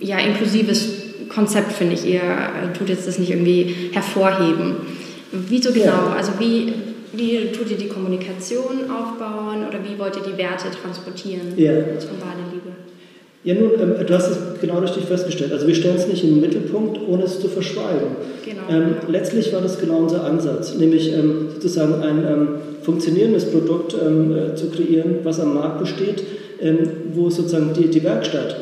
ja, 0.00 0.18
inklusives 0.18 0.93
Konzept, 1.34 1.72
finde 1.72 1.94
ich. 1.94 2.04
Ihr 2.06 2.20
äh, 2.20 2.76
tut 2.76 2.88
jetzt 2.88 3.08
das 3.08 3.18
nicht 3.18 3.30
irgendwie 3.30 3.90
hervorheben. 3.92 4.76
Wieso 5.32 5.72
genau? 5.72 5.86
Ja. 5.86 6.14
Also 6.16 6.32
wie, 6.38 6.72
wie 7.12 7.52
tut 7.52 7.70
ihr 7.70 7.76
die 7.76 7.88
Kommunikation 7.88 8.90
aufbauen 8.90 9.66
oder 9.68 9.78
wie 9.82 9.98
wollt 9.98 10.16
ihr 10.16 10.22
die 10.22 10.38
Werte 10.38 10.66
transportieren 10.70 11.54
ja. 11.56 11.72
von 11.72 12.18
Badeliebe? 12.18 12.70
Ja, 13.42 13.54
nun, 13.54 13.72
ähm, 13.78 14.06
du 14.06 14.14
hast 14.14 14.30
es 14.30 14.38
genau 14.60 14.78
richtig 14.78 15.04
festgestellt. 15.04 15.52
Also 15.52 15.66
wir 15.66 15.74
stellen 15.74 15.96
es 15.96 16.06
nicht 16.06 16.24
in 16.24 16.30
den 16.30 16.40
Mittelpunkt, 16.40 16.98
ohne 17.06 17.24
es 17.24 17.40
zu 17.40 17.48
verschweigen. 17.48 18.16
Genau. 18.44 18.62
Ähm, 18.70 18.94
letztlich 19.08 19.52
war 19.52 19.60
das 19.60 19.78
genau 19.78 19.98
unser 19.98 20.24
Ansatz, 20.24 20.74
nämlich 20.76 21.12
ähm, 21.12 21.48
sozusagen 21.52 22.02
ein 22.02 22.24
ähm, 22.26 22.48
funktionierendes 22.82 23.50
Produkt 23.50 23.94
ähm, 24.02 24.34
äh, 24.34 24.54
zu 24.54 24.70
kreieren, 24.70 25.16
was 25.24 25.40
am 25.40 25.54
Markt 25.54 25.80
besteht, 25.80 26.24
ähm, 26.62 26.78
wo 27.12 27.28
sozusagen 27.28 27.74
die, 27.74 27.88
die 27.88 28.02
Werkstatt 28.02 28.56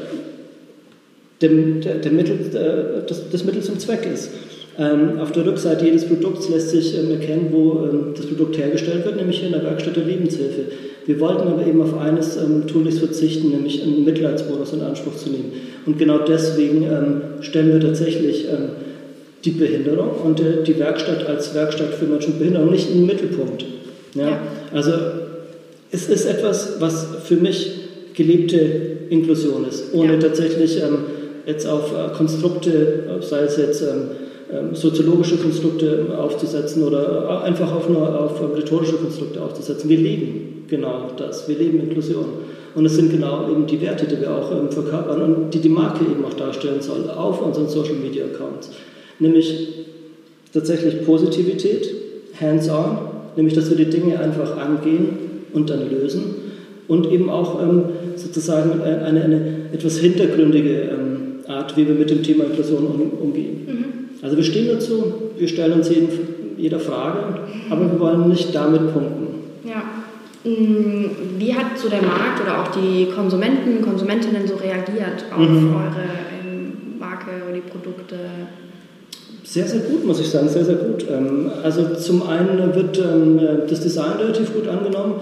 dem, 1.43 1.81
der, 1.81 1.97
der 1.97 2.13
Mittel, 2.13 2.37
äh, 2.55 3.07
das, 3.07 3.29
das 3.31 3.45
Mittel 3.45 3.63
zum 3.63 3.79
Zweck 3.79 4.07
ist. 4.13 4.31
Ähm, 4.79 5.19
auf 5.21 5.33
der 5.33 5.45
Rückseite 5.45 5.85
jedes 5.85 6.07
Produkts 6.07 6.49
lässt 6.49 6.71
sich 6.71 6.97
ähm, 6.97 7.11
erkennen, 7.11 7.49
wo 7.51 7.85
ähm, 7.85 8.15
das 8.17 8.25
Produkt 8.27 8.57
hergestellt 8.57 9.05
wird, 9.05 9.17
nämlich 9.17 9.39
hier 9.39 9.49
in 9.49 9.53
der 9.53 9.65
Werkstatt 9.65 9.97
der 9.97 10.05
Lebenshilfe. 10.05 10.63
Wir 11.05 11.21
wollten 11.21 11.49
aber 11.49 11.67
eben 11.67 11.83
auf 11.83 11.99
eines 11.99 12.37
ähm, 12.37 12.67
tunlichst 12.67 13.01
verzichten, 13.01 13.51
nämlich 13.51 13.83
einen 13.83 14.05
Mitleidsbonus 14.05 14.73
in 14.73 14.81
Anspruch 14.81 15.17
zu 15.17 15.31
nehmen. 15.31 15.53
Und 15.85 15.99
genau 15.99 16.21
deswegen 16.21 16.85
ähm, 16.85 17.21
stellen 17.43 17.73
wir 17.73 17.81
tatsächlich 17.81 18.47
ähm, 18.49 18.71
die 19.45 19.51
Behinderung 19.51 20.11
und 20.25 20.41
äh, 20.41 20.63
die 20.65 20.79
Werkstatt 20.79 21.27
als 21.27 21.55
Werkstatt 21.55 21.95
für 21.95 22.07
Menschen 22.07 22.31
mit 22.31 22.39
Behinderung 22.39 22.71
nicht 22.71 22.89
in 22.91 22.99
den 22.99 23.07
Mittelpunkt. 23.07 23.67
Ja? 24.15 24.29
ja? 24.29 24.43
Also 24.73 24.93
es 25.91 26.09
ist 26.09 26.25
etwas, 26.25 26.77
was 26.79 27.09
für 27.25 27.37
mich 27.37 27.73
gelebte 28.15 28.59
Inklusion 29.11 29.67
ist, 29.69 29.93
ohne 29.93 30.15
ja. 30.15 30.19
tatsächlich 30.19 30.83
jetzt 31.47 31.67
auf 31.67 31.93
äh, 31.93 32.15
Konstrukte, 32.17 33.19
sei 33.21 33.41
es 33.41 33.57
jetzt 33.57 33.83
ähm, 33.83 34.75
soziologische 34.75 35.37
Konstrukte 35.37 36.07
aufzusetzen 36.19 36.83
oder 36.85 37.43
äh, 37.43 37.47
einfach 37.47 37.75
auf, 37.75 37.89
nur 37.89 38.21
auf 38.21 38.41
rhetorische 38.55 38.97
Konstrukte 38.97 39.43
aufzusetzen. 39.43 39.89
Wir 39.89 39.99
leben 39.99 40.65
genau 40.69 41.09
das. 41.17 41.49
Wir 41.49 41.57
leben 41.57 41.81
Inklusion. 41.81 42.27
Und 42.75 42.87
es 42.87 42.97
sind 42.97 43.11
genau 43.11 43.51
eben 43.51 43.67
die 43.67 43.81
Werte, 43.81 44.07
die 44.07 44.21
wir 44.21 44.31
auch 44.31 44.51
ähm, 44.51 44.71
verkörpern 44.71 45.23
und 45.23 45.51
die 45.55 45.61
die 45.61 45.69
Marke 45.69 46.05
eben 46.05 46.25
auch 46.25 46.35
darstellen 46.35 46.81
soll 46.81 47.09
auf 47.11 47.41
unseren 47.43 47.69
Social 47.69 47.95
Media 47.95 48.25
Accounts. 48.25 48.71
Nämlich 49.19 49.87
tatsächlich 50.53 51.05
Positivität, 51.05 51.89
hands-on, 52.41 52.99
nämlich 53.37 53.55
dass 53.55 53.71
wir 53.71 53.77
die 53.77 53.91
Dinge 53.91 54.19
einfach 54.19 54.57
angehen 54.57 55.19
und 55.53 55.71
dann 55.71 55.91
lösen 55.91 56.35
und 56.89 57.11
eben 57.11 57.31
auch 57.31 57.63
ähm, 57.63 57.85
sozusagen 58.17 58.83
eine, 58.83 59.23
eine, 59.23 59.41
etwas 59.73 59.99
hintergründige 59.99 60.91
ähm, 60.91 61.22
Art, 61.49 61.77
wie 61.77 61.87
wir 61.87 61.95
mit 61.95 62.11
dem 62.11 62.23
Thema 62.23 62.45
Inklusion 62.45 62.87
um, 62.87 63.11
umgehen. 63.21 63.67
Mhm. 63.67 63.85
Also 64.23 64.37
wir 64.37 64.45
stehen 64.45 64.69
dazu, 64.69 65.31
wir 65.37 65.49
stellen 65.49 65.73
uns 65.75 65.89
jeden, 65.89 66.09
jeder 66.57 66.79
Frage, 66.79 67.41
aber 67.71 67.91
wir 67.91 67.99
wollen 67.99 68.29
nicht 68.29 68.55
damit 68.55 68.93
punkten. 68.93 69.27
Ja. 69.65 69.83
Mm, 70.45 71.39
wie 71.39 71.55
hat 71.55 71.77
so 71.79 71.89
der 71.89 72.03
Markt 72.03 72.41
oder 72.43 72.61
auch 72.61 72.69
die 72.69 73.07
Konsumenten, 73.15 73.83
Konsumentinnen 73.83 74.47
so 74.47 74.57
reagiert 74.57 75.25
auf 75.33 75.49
mhm. 75.49 75.75
eure 75.75 76.05
ähm, 76.45 76.99
Marke 76.99 77.31
oder 77.45 77.55
die 77.55 77.61
Produkte? 77.61 78.17
Sehr, 79.45 79.67
sehr 79.67 79.81
gut, 79.81 80.07
muss 80.07 80.21
ich 80.21 80.29
sagen, 80.29 80.49
sehr, 80.49 80.65
sehr 80.65 80.77
gut. 80.77 81.05
Ähm, 81.11 81.51
also 81.63 81.95
zum 81.97 82.27
einen 82.27 82.75
wird 82.75 82.99
ähm, 82.99 83.41
das 83.69 83.81
Design 83.81 84.13
relativ 84.19 84.55
gut 84.55 84.69
angenommen. 84.69 85.15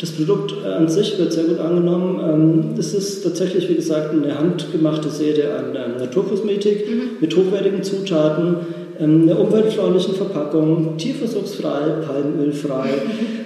Das 0.00 0.12
Produkt 0.12 0.54
an 0.64 0.88
sich 0.88 1.18
wird 1.18 1.32
sehr 1.32 1.44
gut 1.44 1.58
angenommen. 1.58 2.76
Es 2.78 2.94
ist 2.94 3.24
tatsächlich, 3.24 3.68
wie 3.68 3.74
gesagt, 3.74 4.12
eine 4.12 4.38
handgemachte 4.38 5.08
Serie 5.10 5.52
an 5.56 5.72
Naturkosmetik 5.98 6.88
mhm. 6.88 7.02
mit 7.20 7.36
hochwertigen 7.36 7.82
Zutaten 7.82 8.58
ähm, 9.00 9.22
einer 9.22 9.38
umweltfreundlichen 9.38 10.14
Verpackung, 10.14 10.96
tierversuchsfrei, 10.96 12.02
palmölfrei. 12.04 12.90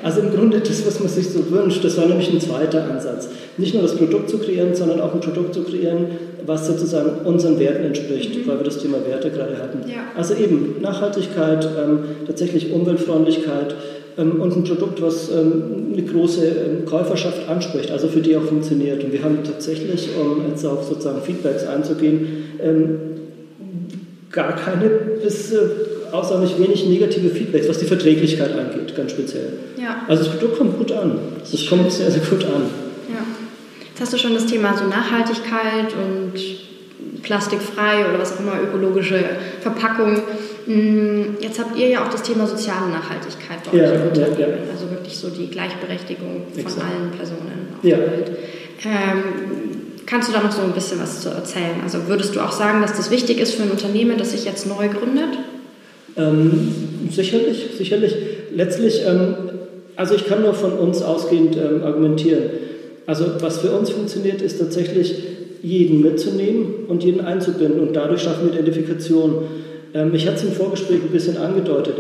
Also 0.03 0.21
im 0.21 0.31
Grunde 0.35 0.61
das, 0.61 0.87
was 0.87 0.99
man 0.99 1.09
sich 1.09 1.29
so 1.29 1.51
wünscht, 1.51 1.85
das 1.85 1.99
war 1.99 2.07
nämlich 2.07 2.33
ein 2.33 2.41
zweiter 2.41 2.85
Ansatz. 2.91 3.29
Nicht 3.59 3.75
nur 3.75 3.83
das 3.83 3.95
Produkt 3.95 4.31
zu 4.31 4.39
kreieren, 4.39 4.75
sondern 4.75 5.01
auch 5.01 5.13
ein 5.13 5.21
Produkt 5.21 5.53
zu 5.53 5.63
kreieren, 5.63 6.07
was 6.47 6.67
sozusagen 6.67 7.25
unseren 7.25 7.59
Werten 7.59 7.85
entspricht, 7.85 8.37
mhm. 8.37 8.49
weil 8.49 8.59
wir 8.59 8.65
das 8.65 8.79
Thema 8.79 8.99
Werte 9.07 9.31
gerade 9.31 9.59
hatten. 9.59 9.89
Ja. 9.89 10.05
Also 10.17 10.35
eben 10.35 10.77
Nachhaltigkeit, 10.81 11.65
ähm, 11.65 11.99
tatsächlich 12.27 12.73
Umweltfreundlichkeit, 12.73 13.75
ähm, 14.19 14.41
und 14.41 14.57
ein 14.57 14.65
Produkt, 14.65 15.01
was 15.01 15.31
ähm, 15.31 15.93
eine 15.93 16.03
große 16.03 16.45
ähm, 16.45 16.85
Käuferschaft 16.85 17.49
anspricht, 17.49 17.91
also 17.91 18.09
für 18.09 18.21
die 18.21 18.37
auch 18.37 18.43
funktioniert. 18.43 19.03
Und 19.03 19.13
wir 19.13 19.23
haben 19.23 19.39
tatsächlich, 19.45 20.11
um 20.21 20.49
jetzt 20.49 20.65
auf 20.65 20.85
sozusagen 20.85 21.23
Feedbacks 21.23 21.67
einzugehen, 21.67 22.45
gar 24.31 24.57
keine 24.57 24.89
bis 25.23 25.53
äh, 25.53 25.59
außerordentlich 26.11 26.59
wenig 26.59 26.87
negative 26.87 27.31
Feedbacks, 27.31 27.69
was 27.69 27.79
die 27.79 27.87
Verträglichkeit 27.87 28.53
angeht, 28.53 28.95
ganz 28.97 29.13
speziell. 29.13 29.53
Ja. 29.81 30.05
Also 30.09 30.25
das 30.25 30.33
Produkt 30.33 30.59
kommt 30.59 30.79
gut 30.79 30.93
an. 30.93 31.19
Es 31.43 31.67
kommt 31.67 31.91
sehr, 31.91 32.11
sehr 32.11 32.23
gut 32.23 32.45
an. 32.45 32.63
Hast 34.03 34.13
du 34.13 34.19
schon 34.19 34.35
das 34.35 34.47
Thema 34.47 34.77
so 34.77 34.85
Nachhaltigkeit 34.87 35.95
und 35.95 36.33
plastikfrei 37.23 38.09
oder 38.09 38.19
was 38.19 38.35
auch 38.35 38.41
immer, 38.41 38.61
ökologische 38.61 39.23
Verpackung. 39.61 40.21
Hm, 40.67 41.37
jetzt 41.39 41.61
habt 41.61 41.79
ihr 41.79 41.87
ja 41.87 42.05
auch 42.05 42.11
das 42.11 42.25
Thema 42.25 42.49
soziale 42.49 42.89
Nachhaltigkeit 42.91 43.63
bei 43.65 43.71
euch 43.71 43.79
ja, 43.79 43.93
im 43.93 44.09
Unternehmen, 44.09 44.41
ja, 44.41 44.49
ja. 44.49 44.73
also 44.73 44.91
wirklich 44.91 45.17
so 45.17 45.31
die 45.31 45.47
Gleichberechtigung 45.47 46.47
von 46.51 46.61
Exakt. 46.61 46.85
allen 46.85 47.13
Personen 47.13 47.69
auf 47.77 47.81
der 47.83 47.99
Welt. 47.99 48.31
Ähm, 48.85 49.23
Kannst 50.05 50.29
du 50.29 50.33
da 50.33 50.43
noch 50.43 50.51
so 50.51 50.63
ein 50.63 50.73
bisschen 50.73 51.01
was 51.01 51.21
zu 51.21 51.29
erzählen? 51.29 51.81
Also 51.85 52.09
würdest 52.09 52.35
du 52.35 52.41
auch 52.41 52.51
sagen, 52.51 52.83
dass 52.83 52.97
das 52.97 53.13
wichtig 53.13 53.39
ist 53.39 53.55
für 53.55 53.63
ein 53.63 53.71
Unternehmen, 53.71 54.19
das 54.19 54.33
sich 54.33 54.45
jetzt 54.45 54.67
neu 54.67 54.89
gründet? 54.89 55.39
Ähm, 56.17 57.09
sicherlich, 57.09 57.69
sicherlich. 57.79 58.17
Letztlich, 58.53 59.07
ähm, 59.07 59.37
also 59.95 60.17
ich 60.17 60.27
kann 60.27 60.43
nur 60.43 60.55
von 60.55 60.73
uns 60.73 61.03
ausgehend 61.03 61.57
ähm, 61.57 61.85
argumentieren. 61.85 62.43
Also 63.07 63.27
was 63.41 63.59
für 63.59 63.71
uns 63.71 63.91
funktioniert, 63.91 64.43
ist 64.43 64.59
tatsächlich 64.59 65.15
jeden 65.63 66.01
mitzunehmen 66.03 66.87
und 66.89 67.05
jeden 67.05 67.21
einzubinden 67.21 67.81
und 67.81 67.95
dadurch 67.95 68.23
schaffen 68.23 68.47
wir 68.47 68.53
Identifikation. 68.53 69.45
Ähm, 69.95 70.15
ich 70.15 70.27
hatte 70.27 70.37
es 70.37 70.45
im 70.45 70.53
Vorgespräch 70.53 71.03
ein 71.03 71.13
bisschen 71.13 71.37
angedeutet 71.37 71.97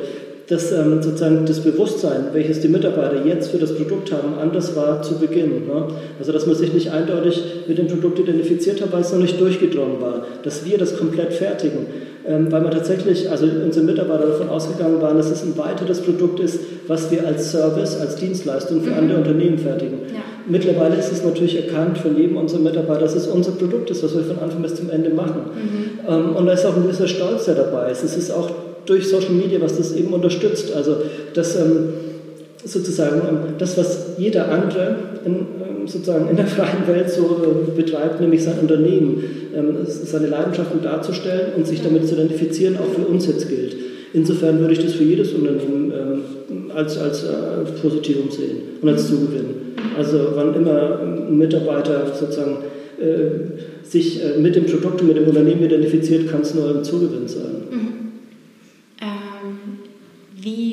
dass 0.53 0.73
ähm, 0.73 1.03
sozusagen 1.03 1.47
das 1.47 1.61
Bewusstsein, 1.61 2.27
welches 2.33 2.61
die 2.61 2.69
Mitarbeiter 2.69 3.25
jetzt 3.25 3.51
für 3.51 3.59
das 3.59 3.75
Produkt 3.75 4.13
haben, 4.13 4.39
anders 4.39 4.77
war 4.77 5.03
zu 5.03 5.19
Beginn. 5.19 5.67
Ne? 5.67 5.89
Also 6.19 6.33
dass 6.33 6.47
man 6.47 6.57
sich 6.57 6.73
nicht 6.75 6.91
eindeutig 6.91 7.43
mit 7.67 7.79
dem 7.79 7.87
Produkt 7.87 8.19
identifiziert 8.19 8.83
hat, 8.83 8.93
weil 8.93 9.01
es 9.01 9.13
noch 9.13 9.21
nicht 9.21 9.41
durchgedrungen 9.41 10.01
war. 10.01 10.27
Dass 10.43 10.67
wir 10.67 10.77
das 10.79 10.99
komplett 10.99 11.33
fertigen. 11.33 11.87
Ähm, 12.29 12.53
weil 12.53 12.61
man 12.61 12.71
tatsächlich, 12.71 13.29
also 13.31 13.47
unsere 13.47 13.85
Mitarbeiter 13.85 14.29
davon 14.29 14.49
ausgegangen 14.49 15.03
waren, 15.03 15.17
dass 15.17 15.31
es 15.31 15.43
ein 15.43 15.59
weiteres 15.59 16.01
Produkt 16.01 16.39
ist, 16.39 16.61
was 16.87 17.11
wir 17.11 17.27
als 17.27 17.51
Service, 17.51 17.99
als 18.01 18.17
Dienstleistung 18.17 18.83
für 18.83 18.91
mhm. 18.91 18.99
andere 18.99 19.19
Unternehmen 19.19 19.59
fertigen. 19.59 19.99
Ja. 20.13 20.21
Mittlerweile 20.47 20.97
ist 20.97 21.11
es 21.11 21.25
natürlich 21.25 21.57
erkannt 21.57 21.99
von 21.99 22.17
jedem 22.17 22.37
unserer 22.37 22.61
Mitarbeiter, 22.61 23.01
dass 23.01 23.17
es 23.17 23.27
unser 23.27 23.53
Produkt 23.53 23.91
ist, 23.91 24.05
was 24.05 24.15
wir 24.15 24.23
von 24.23 24.39
Anfang 24.39 24.63
bis 24.63 24.77
zum 24.77 24.91
Ende 24.91 25.11
machen. 25.11 25.43
Mhm. 25.55 26.09
Ähm, 26.09 26.37
und 26.37 26.47
da 26.47 26.53
ist 26.53 26.65
auch 26.65 26.77
ein 26.77 26.85
gewisser 26.85 27.09
Stolz, 27.09 27.47
der 27.47 27.57
dabei 27.57 27.91
ist. 27.91 28.05
Es 28.05 28.17
ist 28.17 28.31
auch 28.31 28.51
durch 28.87 29.09
Social 29.09 29.33
Media, 29.33 29.61
was 29.61 29.77
das 29.77 29.93
eben 29.93 30.13
unterstützt. 30.13 30.75
Also 30.75 30.97
das 31.35 31.57
ähm, 31.57 31.95
sozusagen 32.65 33.21
das, 33.59 33.77
was 33.77 34.15
jeder 34.19 34.51
andere 34.51 34.97
in, 35.25 35.33
ähm, 35.33 35.47
sozusagen 35.87 36.29
in 36.29 36.37
der 36.37 36.47
freien 36.47 36.87
Welt 36.87 37.11
so 37.11 37.23
äh, 37.23 37.81
betreibt, 37.81 38.21
nämlich 38.21 38.43
sein 38.43 38.59
Unternehmen, 38.61 39.25
ähm, 39.55 39.77
seine 39.87 40.29
Leidenschaften 40.29 40.83
darzustellen 40.83 41.53
und 41.57 41.67
sich 41.67 41.83
damit 41.83 42.07
zu 42.07 42.15
identifizieren, 42.15 42.77
auch 42.77 42.93
für 42.95 43.07
uns 43.07 43.27
jetzt 43.27 43.49
gilt. 43.49 43.77
Insofern 44.15 44.61
würde 44.61 44.75
ich 44.75 44.81
das 44.81 44.93
für 44.93 45.05
jedes 45.05 45.33
Unternehmen 45.33 45.93
ähm, 45.93 46.71
als, 46.75 46.99
als 46.99 47.25
äh, 47.25 47.29
Positivum 47.81 48.31
sehen 48.31 48.57
und 48.81 48.89
als 48.89 49.09
Zugewinn. 49.09 49.47
Also 49.97 50.19
wann 50.35 50.55
immer 50.55 51.01
ein 51.01 51.39
Mitarbeiter 51.39 52.13
sozusagen 52.19 52.59
äh, 53.01 53.87
sich 53.89 54.23
äh, 54.23 54.39
mit 54.39 54.55
dem 54.55 54.67
Produkt 54.67 55.01
und 55.01 55.09
mit 55.09 55.17
dem 55.17 55.27
Unternehmen 55.27 55.65
identifiziert, 55.65 56.31
kann 56.31 56.43
es 56.43 56.55
nur 56.55 56.77
ein 56.77 56.85
Zugewinn 56.85 57.27
sein. 57.27 57.63
Mhm. 57.71 58.02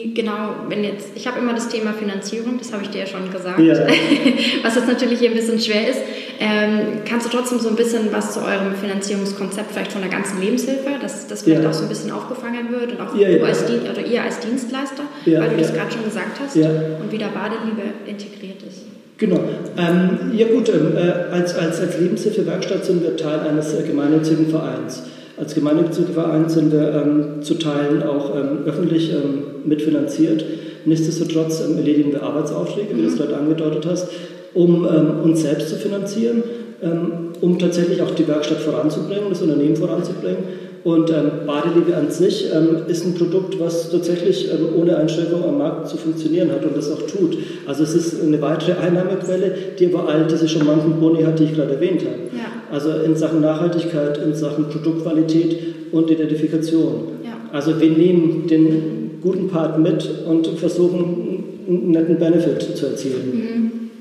Wie 0.10 0.14
genau, 0.14 0.56
wenn 0.68 0.84
jetzt, 0.84 1.10
ich 1.16 1.28
habe 1.28 1.40
immer 1.40 1.54
das 1.54 1.70
Thema 1.70 1.94
Finanzierung, 1.94 2.58
das 2.58 2.74
habe 2.74 2.84
ich 2.84 2.90
dir 2.90 3.00
ja 3.00 3.06
schon 3.06 3.32
gesagt, 3.32 3.60
ja. 3.60 3.74
was 4.64 4.76
jetzt 4.76 4.88
natürlich 4.88 5.20
hier 5.20 5.30
ein 5.30 5.36
bisschen 5.36 5.60
schwer 5.60 5.90
ist. 5.90 6.00
Ähm, 6.40 7.02
kannst 7.08 7.28
du 7.28 7.38
trotzdem 7.38 7.60
so 7.60 7.70
ein 7.70 7.76
bisschen 7.76 8.12
was 8.12 8.34
zu 8.34 8.40
eurem 8.40 8.74
Finanzierungskonzept 8.74 9.72
vielleicht 9.72 9.92
von 9.92 10.02
der 10.02 10.10
ganzen 10.10 10.42
Lebenshilfe, 10.42 10.92
dass 11.02 11.28
das 11.28 11.44
vielleicht 11.44 11.64
ja. 11.64 11.70
auch 11.70 11.74
so 11.74 11.84
ein 11.84 11.90
bisschen 11.90 12.12
aufgefangen 12.12 12.72
wird 12.72 12.94
und 12.94 13.02
auch 13.02 13.16
ja, 13.16 13.30
du 13.30 13.46
als 13.46 13.66
Dien 13.66 13.82
oder 13.82 14.06
ihr 14.06 14.24
als 14.24 14.40
Dienstleister, 14.40 15.04
weil 15.26 15.50
du 15.50 15.58
das 15.58 15.74
gerade 15.74 15.92
schon 15.92 16.04
gesagt 16.06 16.40
hast 16.40 16.56
und 16.56 17.12
wie 17.12 17.18
da 17.18 17.28
Badeliebe 17.28 17.82
integriert 18.06 18.64
ist? 18.68 18.86
Genau. 19.18 19.40
Ähm, 19.78 20.32
ja 20.34 20.48
gut, 20.48 20.70
ähm, 20.70 20.96
äh, 20.96 21.34
als, 21.34 21.54
als, 21.54 21.82
als 21.82 22.00
Lebenshilfewerkstatt 22.00 22.86
sind 22.86 23.04
wir 23.04 23.18
Teil 23.18 23.42
eines 23.42 23.74
äh, 23.74 23.84
gemeinnützigen 23.84 24.50
Vereins. 24.50 25.04
Als 25.40 25.56
gemeinnütziger 25.56 26.10
Verein 26.14 26.50
sind 26.50 26.74
wir 26.74 26.94
ähm, 26.94 27.42
zu 27.42 27.54
Teilen 27.54 28.04
auch 28.04 28.36
ähm, 28.36 28.66
öffentlich 28.66 29.14
ähm, 29.14 29.44
mitfinanziert. 29.64 30.44
Nichtsdestotrotz 30.84 31.62
ähm, 31.62 31.78
erledigen 31.78 32.12
wir 32.12 32.24
Arbeitsaufträge, 32.24 32.96
wie 32.96 33.04
du 33.04 33.08
es 33.08 33.14
mhm. 33.14 33.20
gerade 33.20 33.38
angedeutet 33.38 33.86
hast, 33.86 34.10
um 34.54 34.86
ähm, 34.86 35.22
uns 35.24 35.42
selbst 35.44 35.70
zu 35.70 35.76
finanzieren, 35.78 36.44
ähm, 36.84 37.12
um 37.40 37.58
tatsächlich 37.58 38.02
auch 38.02 38.12
die 38.12 38.28
Werkstatt 38.28 38.60
voranzubringen, 38.60 39.30
das 39.30 39.42
Unternehmen 39.42 39.78
voranzubringen. 39.78 40.44
Und 40.84 41.10
ähm, 41.10 41.46
Badeliebe 41.46 41.96
an 41.96 42.12
sich 42.12 42.50
ähm, 42.54 42.84
ist 42.88 43.06
ein 43.06 43.14
Produkt, 43.14 43.60
was 43.60 43.92
tatsächlich 43.92 44.50
ähm, 44.52 44.70
ohne 44.78 44.98
Einschränkung 44.98 45.44
am 45.44 45.58
Markt 45.58 45.88
zu 45.88 45.98
funktionieren 45.98 46.52
hat 46.52 46.66
und 46.66 46.76
das 46.76 46.92
auch 46.92 47.02
tut. 47.04 47.38
Also 47.66 47.84
es 47.84 47.96
ist 47.96 48.22
eine 48.22 48.42
weitere 48.42 48.74
Einnahmequelle, 48.74 49.54
die 49.78 49.94
aber 49.94 50.10
all 50.10 50.26
diese 50.28 50.48
charmanten 50.48 51.00
Boni 51.00 51.24
hat, 51.24 51.40
die 51.40 51.46
ich 51.46 51.54
gerade 51.56 51.74
erwähnt 51.74 52.02
habe. 52.02 52.38
Ja. 52.38 52.49
Also 52.72 52.92
in 52.92 53.16
Sachen 53.16 53.42
Nachhaltigkeit, 53.42 54.18
in 54.18 54.34
Sachen 54.36 54.70
Produktqualität 54.70 55.58
und 55.92 56.10
Identifikation. 56.10 57.08
Ja. 57.24 57.38
Also 57.52 57.80
wir 57.80 57.90
nehmen 57.90 58.48
den 58.48 59.20
guten 59.22 59.48
Part 59.50 59.80
mit 59.80 60.08
und 60.28 60.48
versuchen 60.48 61.44
einen 61.68 61.92
netten 61.92 62.18
Benefit 62.18 62.78
zu 62.78 62.86
erzielen. 62.88 63.92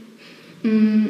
Mhm. 0.62 0.70
Mhm. 0.70 1.08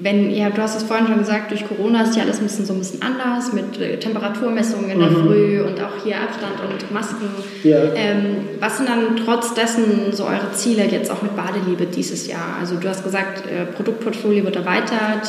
Wenn 0.00 0.30
ihr, 0.30 0.48
du 0.50 0.62
hast 0.62 0.76
es 0.76 0.84
vorhin 0.84 1.08
schon 1.08 1.18
gesagt, 1.18 1.50
durch 1.50 1.66
Corona 1.66 2.04
ist 2.04 2.16
ja 2.16 2.22
alles 2.22 2.38
ein 2.38 2.44
bisschen 2.44 2.64
so 2.64 2.72
ein 2.72 2.78
bisschen 2.78 3.02
anders 3.02 3.52
mit 3.52 3.80
äh, 3.80 3.98
Temperaturmessungen 3.98 4.90
in 4.90 5.00
der 5.00 5.10
mhm. 5.10 5.26
Früh 5.26 5.60
und 5.60 5.80
auch 5.80 6.04
hier 6.04 6.20
Abstand 6.20 6.54
und 6.62 6.92
Masken. 6.92 7.26
Ja. 7.64 7.78
Ähm, 7.96 8.36
was 8.60 8.76
sind 8.76 8.88
dann 8.88 9.16
trotz 9.24 9.54
dessen 9.54 10.12
so 10.12 10.24
eure 10.24 10.52
Ziele 10.52 10.84
jetzt 10.84 11.10
auch 11.10 11.22
mit 11.22 11.34
Badeliebe 11.34 11.86
dieses 11.86 12.28
Jahr? 12.28 12.58
Also 12.60 12.76
du 12.76 12.88
hast 12.88 13.02
gesagt, 13.02 13.42
äh, 13.46 13.64
Produktportfolio 13.64 14.44
wird 14.44 14.54
erweitert, 14.54 15.28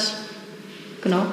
Genau. 1.02 1.24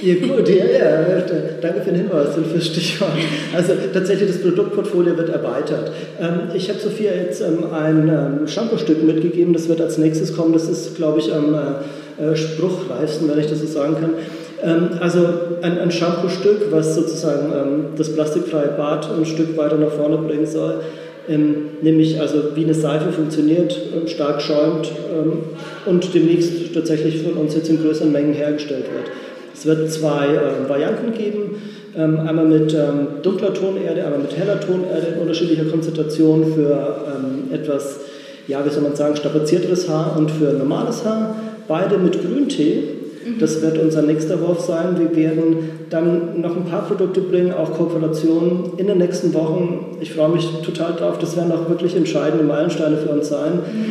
Ja 0.00 0.14
gut, 0.14 0.48
ja, 0.48 0.64
ja, 0.64 1.22
danke 1.60 1.80
für 1.80 1.90
den 1.90 2.02
Hinweis 2.02 2.36
und 2.36 2.46
fürs 2.46 2.66
Stichwort. 2.66 3.10
Also 3.54 3.72
tatsächlich 3.92 4.30
das 4.30 4.40
Produktportfolio 4.40 5.16
wird 5.16 5.28
erweitert. 5.28 5.90
Ähm, 6.20 6.54
ich 6.54 6.68
habe 6.68 6.78
Sophia 6.78 7.10
jetzt 7.12 7.42
ähm, 7.42 7.64
ein 7.72 8.08
ähm, 8.08 8.46
Shampoo-Stück 8.46 9.02
mitgegeben, 9.02 9.52
das 9.52 9.68
wird 9.68 9.80
als 9.80 9.98
nächstes 9.98 10.36
kommen. 10.36 10.52
Das 10.52 10.68
ist, 10.68 10.96
glaube 10.96 11.18
ich, 11.18 11.34
am 11.34 11.54
äh, 11.54 12.36
spruchreifsten, 12.36 13.28
wenn 13.28 13.40
ich 13.40 13.48
das 13.48 13.60
so 13.60 13.66
sagen 13.66 13.96
kann. 14.00 14.10
Also 14.98 15.20
ein, 15.62 15.78
ein 15.78 15.90
Shampoo-Stück, 15.92 16.72
was 16.72 16.96
sozusagen 16.96 17.92
das 17.96 18.12
plastikfreie 18.12 18.74
Bad 18.76 19.08
ein 19.16 19.24
Stück 19.24 19.56
weiter 19.56 19.76
nach 19.76 19.92
vorne 19.92 20.16
bringen 20.16 20.46
soll. 20.46 20.80
Ähm, 21.28 21.56
nämlich 21.82 22.20
also 22.20 22.56
wie 22.56 22.64
eine 22.64 22.74
Seife 22.74 23.12
funktioniert, 23.12 23.72
äh, 23.72 24.08
stark 24.08 24.40
schäumt 24.40 24.90
ähm, 25.12 25.40
und 25.86 26.14
demnächst 26.14 26.74
tatsächlich 26.74 27.22
von 27.22 27.34
uns 27.34 27.54
jetzt 27.54 27.68
in 27.68 27.82
größeren 27.82 28.10
Mengen 28.10 28.32
hergestellt 28.32 28.84
wird. 28.84 29.10
Es 29.54 29.66
wird 29.66 29.90
zwei 29.92 30.26
äh, 30.26 30.68
Varianten 30.68 31.12
geben, 31.12 31.56
ähm, 31.96 32.20
einmal 32.20 32.46
mit 32.46 32.72
ähm, 32.74 33.22
dunkler 33.22 33.52
Tonerde, 33.52 34.04
einmal 34.04 34.20
mit 34.20 34.36
heller 34.36 34.60
Tonerde 34.60 35.14
in 35.14 35.20
unterschiedlicher 35.20 35.64
Konzentration 35.64 36.54
für 36.54 36.96
ähm, 37.06 37.52
etwas 37.52 38.00
ja, 38.48 38.64
wie 38.64 38.70
soll 38.70 38.82
man 38.82 38.96
sagen, 38.96 39.14
strapazierteres 39.14 39.88
Haar 39.88 40.16
und 40.16 40.30
für 40.30 40.52
normales 40.54 41.04
Haar. 41.04 41.36
Beide 41.68 41.98
mit 41.98 42.20
Grüntee. 42.20 42.82
Mhm. 43.34 43.38
Das 43.38 43.60
wird 43.62 43.78
unser 43.78 44.02
nächster 44.02 44.40
Wurf 44.40 44.60
sein. 44.60 44.96
Wir 44.98 45.14
werden 45.14 45.56
dann 45.90 46.40
noch 46.40 46.56
ein 46.56 46.64
paar 46.64 46.86
Produkte 46.86 47.20
bringen, 47.20 47.52
auch 47.52 47.72
Kooperationen 47.72 48.72
in 48.76 48.86
den 48.86 48.98
nächsten 48.98 49.34
Wochen. 49.34 49.96
Ich 50.00 50.12
freue 50.12 50.30
mich 50.30 50.48
total 50.64 50.94
drauf. 50.94 51.18
Das 51.18 51.36
werden 51.36 51.52
auch 51.52 51.68
wirklich 51.68 51.96
entscheidende 51.96 52.44
Meilensteine 52.44 52.96
für 52.96 53.10
uns 53.10 53.28
sein. 53.28 53.54
Mhm. 53.54 53.88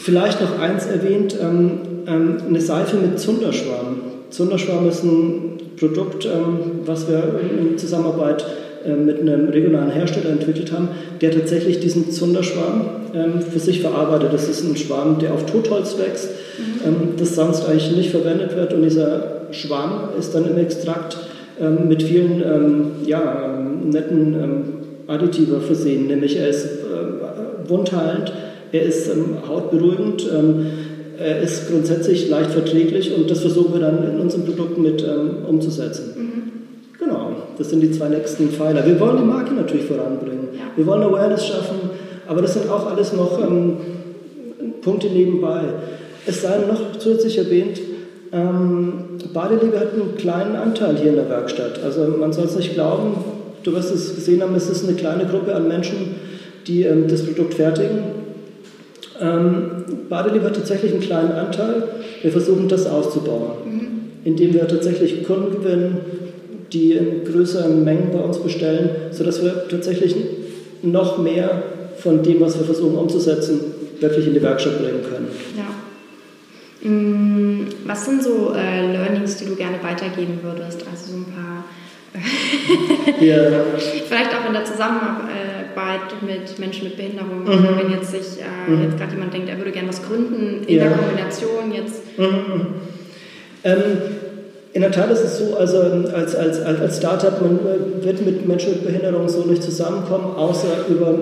Vielleicht 0.00 0.40
noch 0.40 0.58
eins 0.58 0.86
erwähnt, 0.86 1.36
ähm, 1.40 1.80
ähm, 2.06 2.36
eine 2.48 2.60
Seife 2.60 2.96
mit 2.96 3.18
Zunderschwamm. 3.18 4.00
Zunderschwamm 4.30 4.88
ist 4.88 5.04
ein 5.04 5.58
Produkt, 5.78 6.26
ähm, 6.26 6.80
was 6.84 7.08
wir 7.08 7.22
in 7.58 7.78
Zusammenarbeit 7.78 8.44
äh, 8.84 8.94
mit 8.94 9.20
einem 9.20 9.48
regionalen 9.48 9.90
Hersteller 9.90 10.30
entwickelt 10.30 10.72
haben, 10.72 10.88
der 11.20 11.30
tatsächlich 11.30 11.80
diesen 11.80 12.10
Zunderschwarm 12.10 12.86
ähm, 13.14 13.40
für 13.40 13.58
sich 13.58 13.80
verarbeitet. 13.80 14.32
Das 14.32 14.48
ist 14.48 14.64
ein 14.64 14.76
Schwarm, 14.76 15.18
der 15.18 15.32
auf 15.32 15.46
Totholz 15.46 15.96
wächst, 15.98 16.28
mhm. 16.58 16.64
ähm, 16.86 16.96
das 17.18 17.34
sonst 17.34 17.66
eigentlich 17.66 17.96
nicht 17.96 18.10
verwendet 18.10 18.56
wird. 18.56 18.72
Und 18.72 18.82
dieser 18.82 19.48
Schwarm 19.50 20.10
ist 20.18 20.34
dann 20.34 20.48
im 20.48 20.58
Extrakt 20.58 21.16
ähm, 21.60 21.88
mit 21.88 22.02
vielen 22.02 22.42
ähm, 22.42 22.90
ja, 23.04 23.44
ähm, 23.46 23.90
netten 23.90 24.34
ähm, 24.34 24.64
Additiva 25.06 25.60
versehen. 25.60 26.06
Nämlich 26.06 26.36
er 26.36 26.48
ist 26.48 26.66
äh, 26.66 27.68
wundheilend, 27.68 28.32
er 28.72 28.82
ist 28.82 29.10
hautberuhigend, 29.48 30.28
er 31.18 31.40
ist 31.40 31.70
grundsätzlich 31.70 32.28
leicht 32.28 32.50
verträglich 32.50 33.14
und 33.14 33.30
das 33.30 33.40
versuchen 33.40 33.72
wir 33.72 33.80
dann 33.80 34.04
in 34.04 34.20
unseren 34.20 34.44
Produkten 34.44 34.82
mit 34.82 35.02
umzusetzen. 35.48 36.12
Mhm. 36.16 36.38
Das 37.58 37.70
sind 37.70 37.80
die 37.80 37.90
zwei 37.90 38.08
nächsten 38.08 38.50
Pfeiler. 38.50 38.86
Wir 38.86 38.98
wollen 39.00 39.16
die 39.16 39.24
Marke 39.24 39.52
natürlich 39.52 39.86
voranbringen. 39.86 40.48
Ja. 40.54 40.70
Wir 40.76 40.86
wollen 40.86 41.02
Awareness 41.02 41.44
schaffen, 41.44 41.77
aber 42.28 42.42
das 42.42 42.54
sind 42.54 42.70
auch 42.70 42.86
alles 42.86 43.12
noch 43.12 43.40
ähm, 43.40 43.78
Punkte 44.82 45.08
nebenbei. 45.08 45.62
Es 46.26 46.42
sei 46.42 46.58
noch 46.58 46.98
zusätzlich 46.98 47.38
erwähnt, 47.38 47.80
ähm, 48.32 49.04
Badeliebe 49.32 49.80
hat 49.80 49.94
einen 49.94 50.16
kleinen 50.16 50.56
Anteil 50.56 50.96
hier 50.96 51.10
in 51.10 51.16
der 51.16 51.28
Werkstatt. 51.28 51.82
Also 51.82 52.02
man 52.18 52.32
soll 52.32 52.44
es 52.44 52.56
nicht 52.56 52.74
glauben, 52.74 53.14
du 53.62 53.72
wirst 53.72 53.94
es 53.94 54.14
gesehen 54.14 54.42
haben, 54.42 54.54
es 54.54 54.68
ist 54.68 54.86
eine 54.86 54.96
kleine 54.96 55.24
Gruppe 55.24 55.54
an 55.54 55.68
Menschen, 55.68 56.16
die 56.66 56.82
ähm, 56.82 57.08
das 57.08 57.24
Produkt 57.24 57.54
fertigen. 57.54 57.98
Ähm, 59.20 59.84
Badeliebe 60.08 60.44
hat 60.44 60.54
tatsächlich 60.54 60.92
einen 60.92 61.00
kleinen 61.00 61.32
Anteil. 61.32 61.82
Wir 62.20 62.30
versuchen 62.30 62.68
das 62.68 62.86
auszubauen, 62.86 63.50
mhm. 63.64 63.88
indem 64.24 64.52
wir 64.52 64.68
tatsächlich 64.68 65.24
Kunden 65.24 65.62
gewinnen, 65.62 65.98
die 66.72 66.92
in 66.92 67.24
größeren 67.24 67.82
Mengen 67.82 68.10
bei 68.12 68.20
uns 68.20 68.38
bestellen, 68.38 68.90
sodass 69.12 69.42
wir 69.42 69.68
tatsächlich 69.70 70.14
noch 70.82 71.18
mehr 71.18 71.62
von 72.02 72.22
dem, 72.22 72.40
was 72.40 72.58
wir 72.58 72.64
versuchen 72.64 72.96
umzusetzen, 72.96 73.60
wirklich 74.00 74.26
in 74.26 74.34
die 74.34 74.42
Werkstatt 74.42 74.78
bringen 74.78 75.02
können. 75.02 75.28
Ja. 75.56 76.88
Mm, 76.88 77.66
was 77.86 78.04
sind 78.04 78.22
so 78.22 78.54
äh, 78.54 78.92
Learnings, 78.92 79.36
die 79.36 79.46
du 79.46 79.56
gerne 79.56 79.82
weitergeben 79.82 80.38
würdest? 80.42 80.84
Also 80.90 81.12
so 81.12 81.18
ein 81.18 81.24
paar. 81.24 81.64
ja. 83.20 83.36
Vielleicht 84.08 84.30
auch 84.34 84.46
in 84.46 84.52
der 84.54 84.64
Zusammenarbeit 84.64 86.22
mit 86.22 86.58
Menschen 86.58 86.84
mit 86.84 86.96
Behinderung. 86.96 87.44
Mhm. 87.44 87.78
Wenn 87.78 87.90
jetzt 87.90 88.10
sich 88.10 88.40
äh, 88.40 88.70
mhm. 88.70 88.84
jetzt 88.84 88.96
gerade 88.96 89.12
jemand 89.12 89.34
denkt, 89.34 89.48
er 89.48 89.58
würde 89.58 89.72
gerne 89.72 89.88
was 89.88 90.02
gründen 90.02 90.64
in 90.66 90.76
ja. 90.76 90.84
der 90.84 90.92
Kombination 90.92 91.72
jetzt. 91.74 92.18
Mhm. 92.18 92.66
Ähm, 93.64 93.80
in 94.78 94.82
der 94.82 94.92
Tat 94.92 95.10
ist 95.10 95.24
es 95.24 95.38
so, 95.38 95.56
also 95.56 95.80
als, 96.14 96.36
als, 96.36 96.60
als 96.60 96.98
Startup, 96.98 97.42
man 97.42 97.58
äh, 97.66 98.04
wird 98.04 98.24
mit 98.24 98.46
Menschen 98.46 98.74
mit 98.74 98.84
Behinderung 98.84 99.28
so 99.28 99.42
nicht 99.42 99.60
zusammenkommen, 99.60 100.36
außer 100.36 100.68
über 100.88 101.18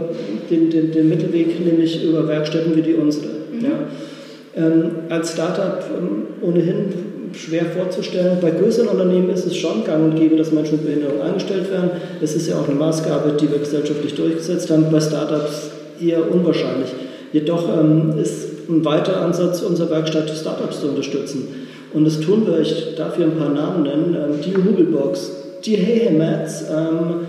den, 0.51 0.69
den, 0.69 0.93
den 0.93 1.09
Mittelweg, 1.09 1.65
nämlich 1.65 2.05
über 2.05 2.29
Werkstätten 2.29 2.77
wie 2.77 2.83
die 2.83 2.93
unsere. 2.93 3.29
Mhm. 3.29 3.65
Ja. 3.65 4.63
Ähm, 4.63 4.91
als 5.09 5.33
Startup 5.33 5.83
ähm, 5.97 6.27
ohnehin 6.47 6.93
schwer 7.33 7.65
vorzustellen. 7.65 8.37
Bei 8.43 8.51
größeren 8.51 8.89
Unternehmen 8.89 9.31
ist 9.31 9.47
es 9.47 9.57
schon 9.57 9.85
gang 9.85 10.05
und 10.05 10.17
gäbe, 10.17 10.37
dass 10.37 10.53
Menschen 10.53 10.77
mit 10.77 10.85
Behinderung 10.85 11.23
eingestellt 11.23 11.71
werden. 11.71 11.93
Es 12.21 12.37
ist 12.37 12.51
ja 12.51 12.57
auch 12.57 12.69
eine 12.69 12.77
Maßgabe, 12.77 13.39
die 13.41 13.51
wir 13.51 13.59
gesellschaftlich 13.59 14.15
durchgesetzt 14.15 14.71
haben. 14.71 14.85
Bei 14.93 15.01
Startups 15.01 15.71
eher 15.99 16.31
unwahrscheinlich. 16.31 16.91
Jedoch 17.33 17.71
ähm, 17.71 18.19
ist 18.19 18.46
ein 18.69 18.85
weiterer 18.85 19.23
Ansatz 19.23 19.63
unserer 19.63 19.91
Werkstatt, 19.91 20.31
Startups 20.31 20.81
zu 20.81 20.89
unterstützen. 20.89 21.49
Und 21.93 22.05
das 22.05 22.21
tun 22.21 22.47
wir, 22.47 22.61
ich 22.61 22.95
darf 22.97 23.17
hier 23.17 23.27
ein 23.27 23.39
paar 23.39 23.51
Namen 23.51 23.85
nennen, 23.85 24.17
ähm, 24.17 24.41
die 24.45 24.57
Hugelbox, 24.57 25.31
die 25.65 25.77
Hehemats, 25.77 26.65
ähm, 26.71 27.27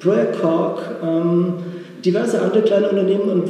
Project 0.00 0.40
Cork, 0.40 0.80
ähm, 1.02 1.54
diverse 2.04 2.40
andere 2.40 2.62
kleine 2.62 2.88
Unternehmen 2.88 3.30
und 3.30 3.44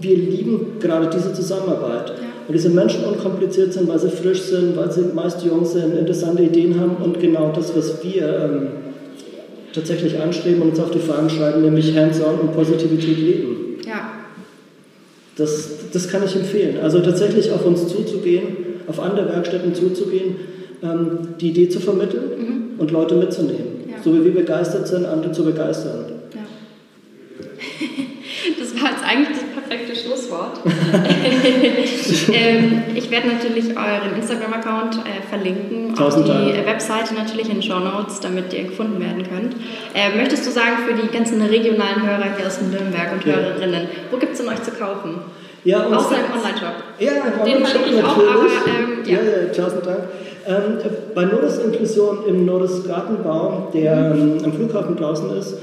wir 0.00 0.16
lieben 0.16 0.78
gerade 0.80 1.08
diese 1.12 1.32
Zusammenarbeit. 1.32 2.12
Weil 2.46 2.56
diese 2.56 2.70
Menschen 2.70 3.04
unkompliziert 3.04 3.72
sind, 3.72 3.88
weil 3.88 3.98
sie 3.98 4.10
frisch 4.10 4.42
sind, 4.42 4.76
weil 4.76 4.90
sie 4.90 5.02
meist 5.14 5.44
jung 5.44 5.64
sind, 5.64 5.96
interessante 5.96 6.42
Ideen 6.42 6.80
haben 6.80 6.96
und 7.02 7.20
genau 7.20 7.52
das, 7.54 7.76
was 7.76 8.02
wir 8.02 8.22
ähm, 8.22 8.66
tatsächlich 9.72 10.18
anstreben 10.20 10.62
und 10.62 10.70
uns 10.70 10.80
auf 10.80 10.90
die 10.90 10.98
Fahnen 10.98 11.30
schreiben, 11.30 11.62
nämlich 11.62 11.96
Hands-on 11.96 12.40
und 12.40 12.54
Positivität 12.54 13.18
leben. 13.18 13.69
Das, 15.36 15.68
das 15.92 16.08
kann 16.08 16.24
ich 16.24 16.36
empfehlen. 16.36 16.78
Also 16.82 17.00
tatsächlich 17.00 17.50
auf 17.50 17.64
uns 17.64 17.88
zuzugehen 17.88 18.70
auf 18.90 19.00
andere 19.00 19.28
Werkstätten 19.28 19.74
zuzugehen, 19.74 20.36
ähm, 20.82 21.36
die 21.40 21.50
Idee 21.50 21.68
zu 21.68 21.80
vermitteln 21.80 22.30
mhm. 22.38 22.80
und 22.80 22.90
Leute 22.90 23.14
mitzunehmen. 23.14 23.84
Ja. 23.88 24.02
So 24.02 24.14
wie 24.14 24.24
wir 24.24 24.34
begeistert 24.34 24.88
sind, 24.88 25.06
andere 25.06 25.32
zu 25.32 25.44
begeistern. 25.44 26.06
Ja. 26.34 26.40
Das 28.58 28.74
war 28.80 28.90
jetzt 28.90 29.04
eigentlich 29.04 29.39
Schlusswort. 30.40 30.60
ähm, 32.32 32.82
ich 32.94 33.10
werde 33.10 33.28
natürlich 33.28 33.76
euren 33.76 34.16
Instagram-Account 34.16 34.96
äh, 34.96 35.28
verlinken, 35.28 35.94
Tausend 35.94 36.28
auch 36.28 36.46
die 36.46 36.52
Dank. 36.52 36.66
Webseite 36.66 37.14
natürlich 37.14 37.48
in 37.48 37.56
den 37.56 37.62
Show 37.62 37.78
Notes, 37.78 38.20
damit 38.20 38.52
ihr 38.52 38.64
gefunden 38.64 39.00
werden 39.00 39.22
könnt. 39.28 39.56
Äh, 39.94 40.16
möchtest 40.16 40.46
du 40.46 40.50
sagen 40.50 40.76
für 40.86 40.94
die 40.94 41.08
ganzen 41.12 41.42
regionalen 41.42 42.02
Hörer 42.06 42.36
hier 42.36 42.46
aus 42.46 42.60
Nürnberg 42.60 43.12
und 43.12 43.24
ja. 43.24 43.36
Hörerinnen, 43.36 43.88
wo 44.10 44.16
gibt 44.16 44.32
es 44.32 44.38
denn 44.38 44.48
euch 44.48 44.62
zu 44.62 44.72
kaufen? 44.72 45.20
Ja, 45.62 45.84
und 45.84 45.94
Außer 45.94 46.16
im 46.16 46.38
Online-Shop. 46.38 46.74
Ja, 46.98 47.12
im 47.12 47.40
Online-Shop 47.40 47.80
natürlich. 47.82 48.04
Auch, 48.04 48.16
aber, 48.16 48.46
ähm, 48.46 49.04
ja. 49.04 49.18
ja, 49.18 49.22
ja, 49.22 49.52
tausend 49.52 49.86
Dank. 49.86 50.00
Ähm, 50.46 50.78
bei 51.14 51.24
Nordis 51.26 51.58
Inklusion 51.58 52.26
im 52.26 52.46
Nordis 52.46 52.82
Gartenbau, 52.86 53.68
der 53.74 54.14
ähm, 54.14 54.38
am 54.42 54.52
Flughafen 54.54 54.96
draußen 54.96 55.36
ist, 55.36 55.58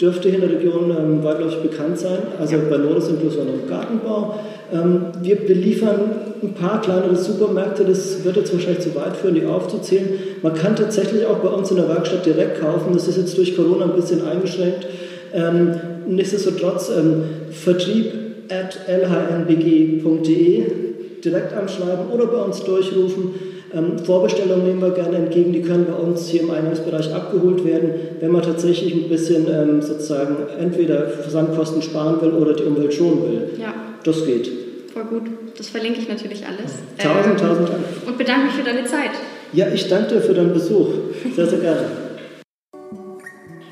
dürfte 0.00 0.28
hier 0.28 0.42
in 0.42 0.48
der 0.48 0.58
Region 0.58 0.90
ähm, 0.90 1.24
weitläufig 1.24 1.58
bekannt 1.58 1.98
sein. 1.98 2.18
Also 2.38 2.56
bei 2.68 2.76
Nordis 2.76 3.08
Inklusion 3.08 3.46
im 3.48 3.68
Gartenbau. 3.68 4.34
Ähm, 4.72 5.06
wir 5.20 5.36
beliefern 5.36 6.00
ein 6.42 6.54
paar 6.54 6.80
kleinere 6.80 7.14
Supermärkte, 7.14 7.84
das 7.84 8.24
wird 8.24 8.36
jetzt 8.36 8.52
wahrscheinlich 8.52 8.80
zu 8.80 8.94
weit 8.94 9.16
führen, 9.16 9.34
die 9.34 9.44
aufzuzählen. 9.44 10.08
Man 10.42 10.54
kann 10.54 10.74
tatsächlich 10.74 11.26
auch 11.26 11.38
bei 11.38 11.48
uns 11.48 11.70
in 11.70 11.76
der 11.76 11.88
Werkstatt 11.88 12.26
direkt 12.26 12.60
kaufen. 12.60 12.94
Das 12.94 13.06
ist 13.06 13.16
jetzt 13.16 13.36
durch 13.38 13.54
Corona 13.54 13.84
ein 13.84 13.94
bisschen 13.94 14.26
eingeschränkt. 14.26 14.86
Ähm, 15.34 15.74
nichtsdestotrotz, 16.08 16.90
ähm, 16.90 17.22
Vertrieb 17.50 18.12
at 18.50 18.78
lhnbg.de 18.88 20.66
direkt 21.24 21.52
anschreiben 21.52 22.06
oder 22.12 22.26
bei 22.26 22.38
uns 22.38 22.64
durchrufen. 22.64 23.51
Ähm, 23.74 23.98
Vorbestellungen 23.98 24.66
nehmen 24.66 24.80
wir 24.82 24.90
gerne 24.90 25.16
entgegen, 25.16 25.52
die 25.52 25.62
können 25.62 25.86
bei 25.86 25.94
uns 25.94 26.28
hier 26.28 26.42
im 26.42 26.50
Eingangsbereich 26.50 27.12
abgeholt 27.14 27.64
werden, 27.64 27.90
wenn 28.20 28.30
man 28.30 28.42
tatsächlich 28.42 28.92
ein 28.94 29.08
bisschen 29.08 29.46
ähm, 29.50 29.80
sozusagen 29.80 30.36
entweder 30.60 31.06
Versandkosten 31.08 31.80
sparen 31.80 32.20
will 32.20 32.32
oder 32.32 32.54
die 32.54 32.64
Umwelt 32.64 32.92
schonen 32.92 33.22
will. 33.22 33.50
Ja. 33.58 33.72
Das 34.04 34.26
geht. 34.26 34.50
Voll 34.92 35.04
gut. 35.04 35.22
Das 35.56 35.68
verlinke 35.68 36.00
ich 36.00 36.08
natürlich 36.08 36.44
alles. 36.46 36.82
Tausend, 36.98 37.40
ähm, 37.40 37.48
tausend 37.48 37.68
Dank. 37.68 37.80
Und 38.06 38.18
bedanke 38.18 38.46
mich 38.46 38.54
für 38.54 38.64
deine 38.64 38.84
Zeit. 38.84 39.12
Ja, 39.52 39.68
ich 39.72 39.88
danke 39.88 40.14
dir 40.14 40.20
für 40.20 40.34
deinen 40.34 40.52
Besuch. 40.52 40.88
Sehr, 41.34 41.46
sehr 41.46 41.58
gerne. 41.58 42.01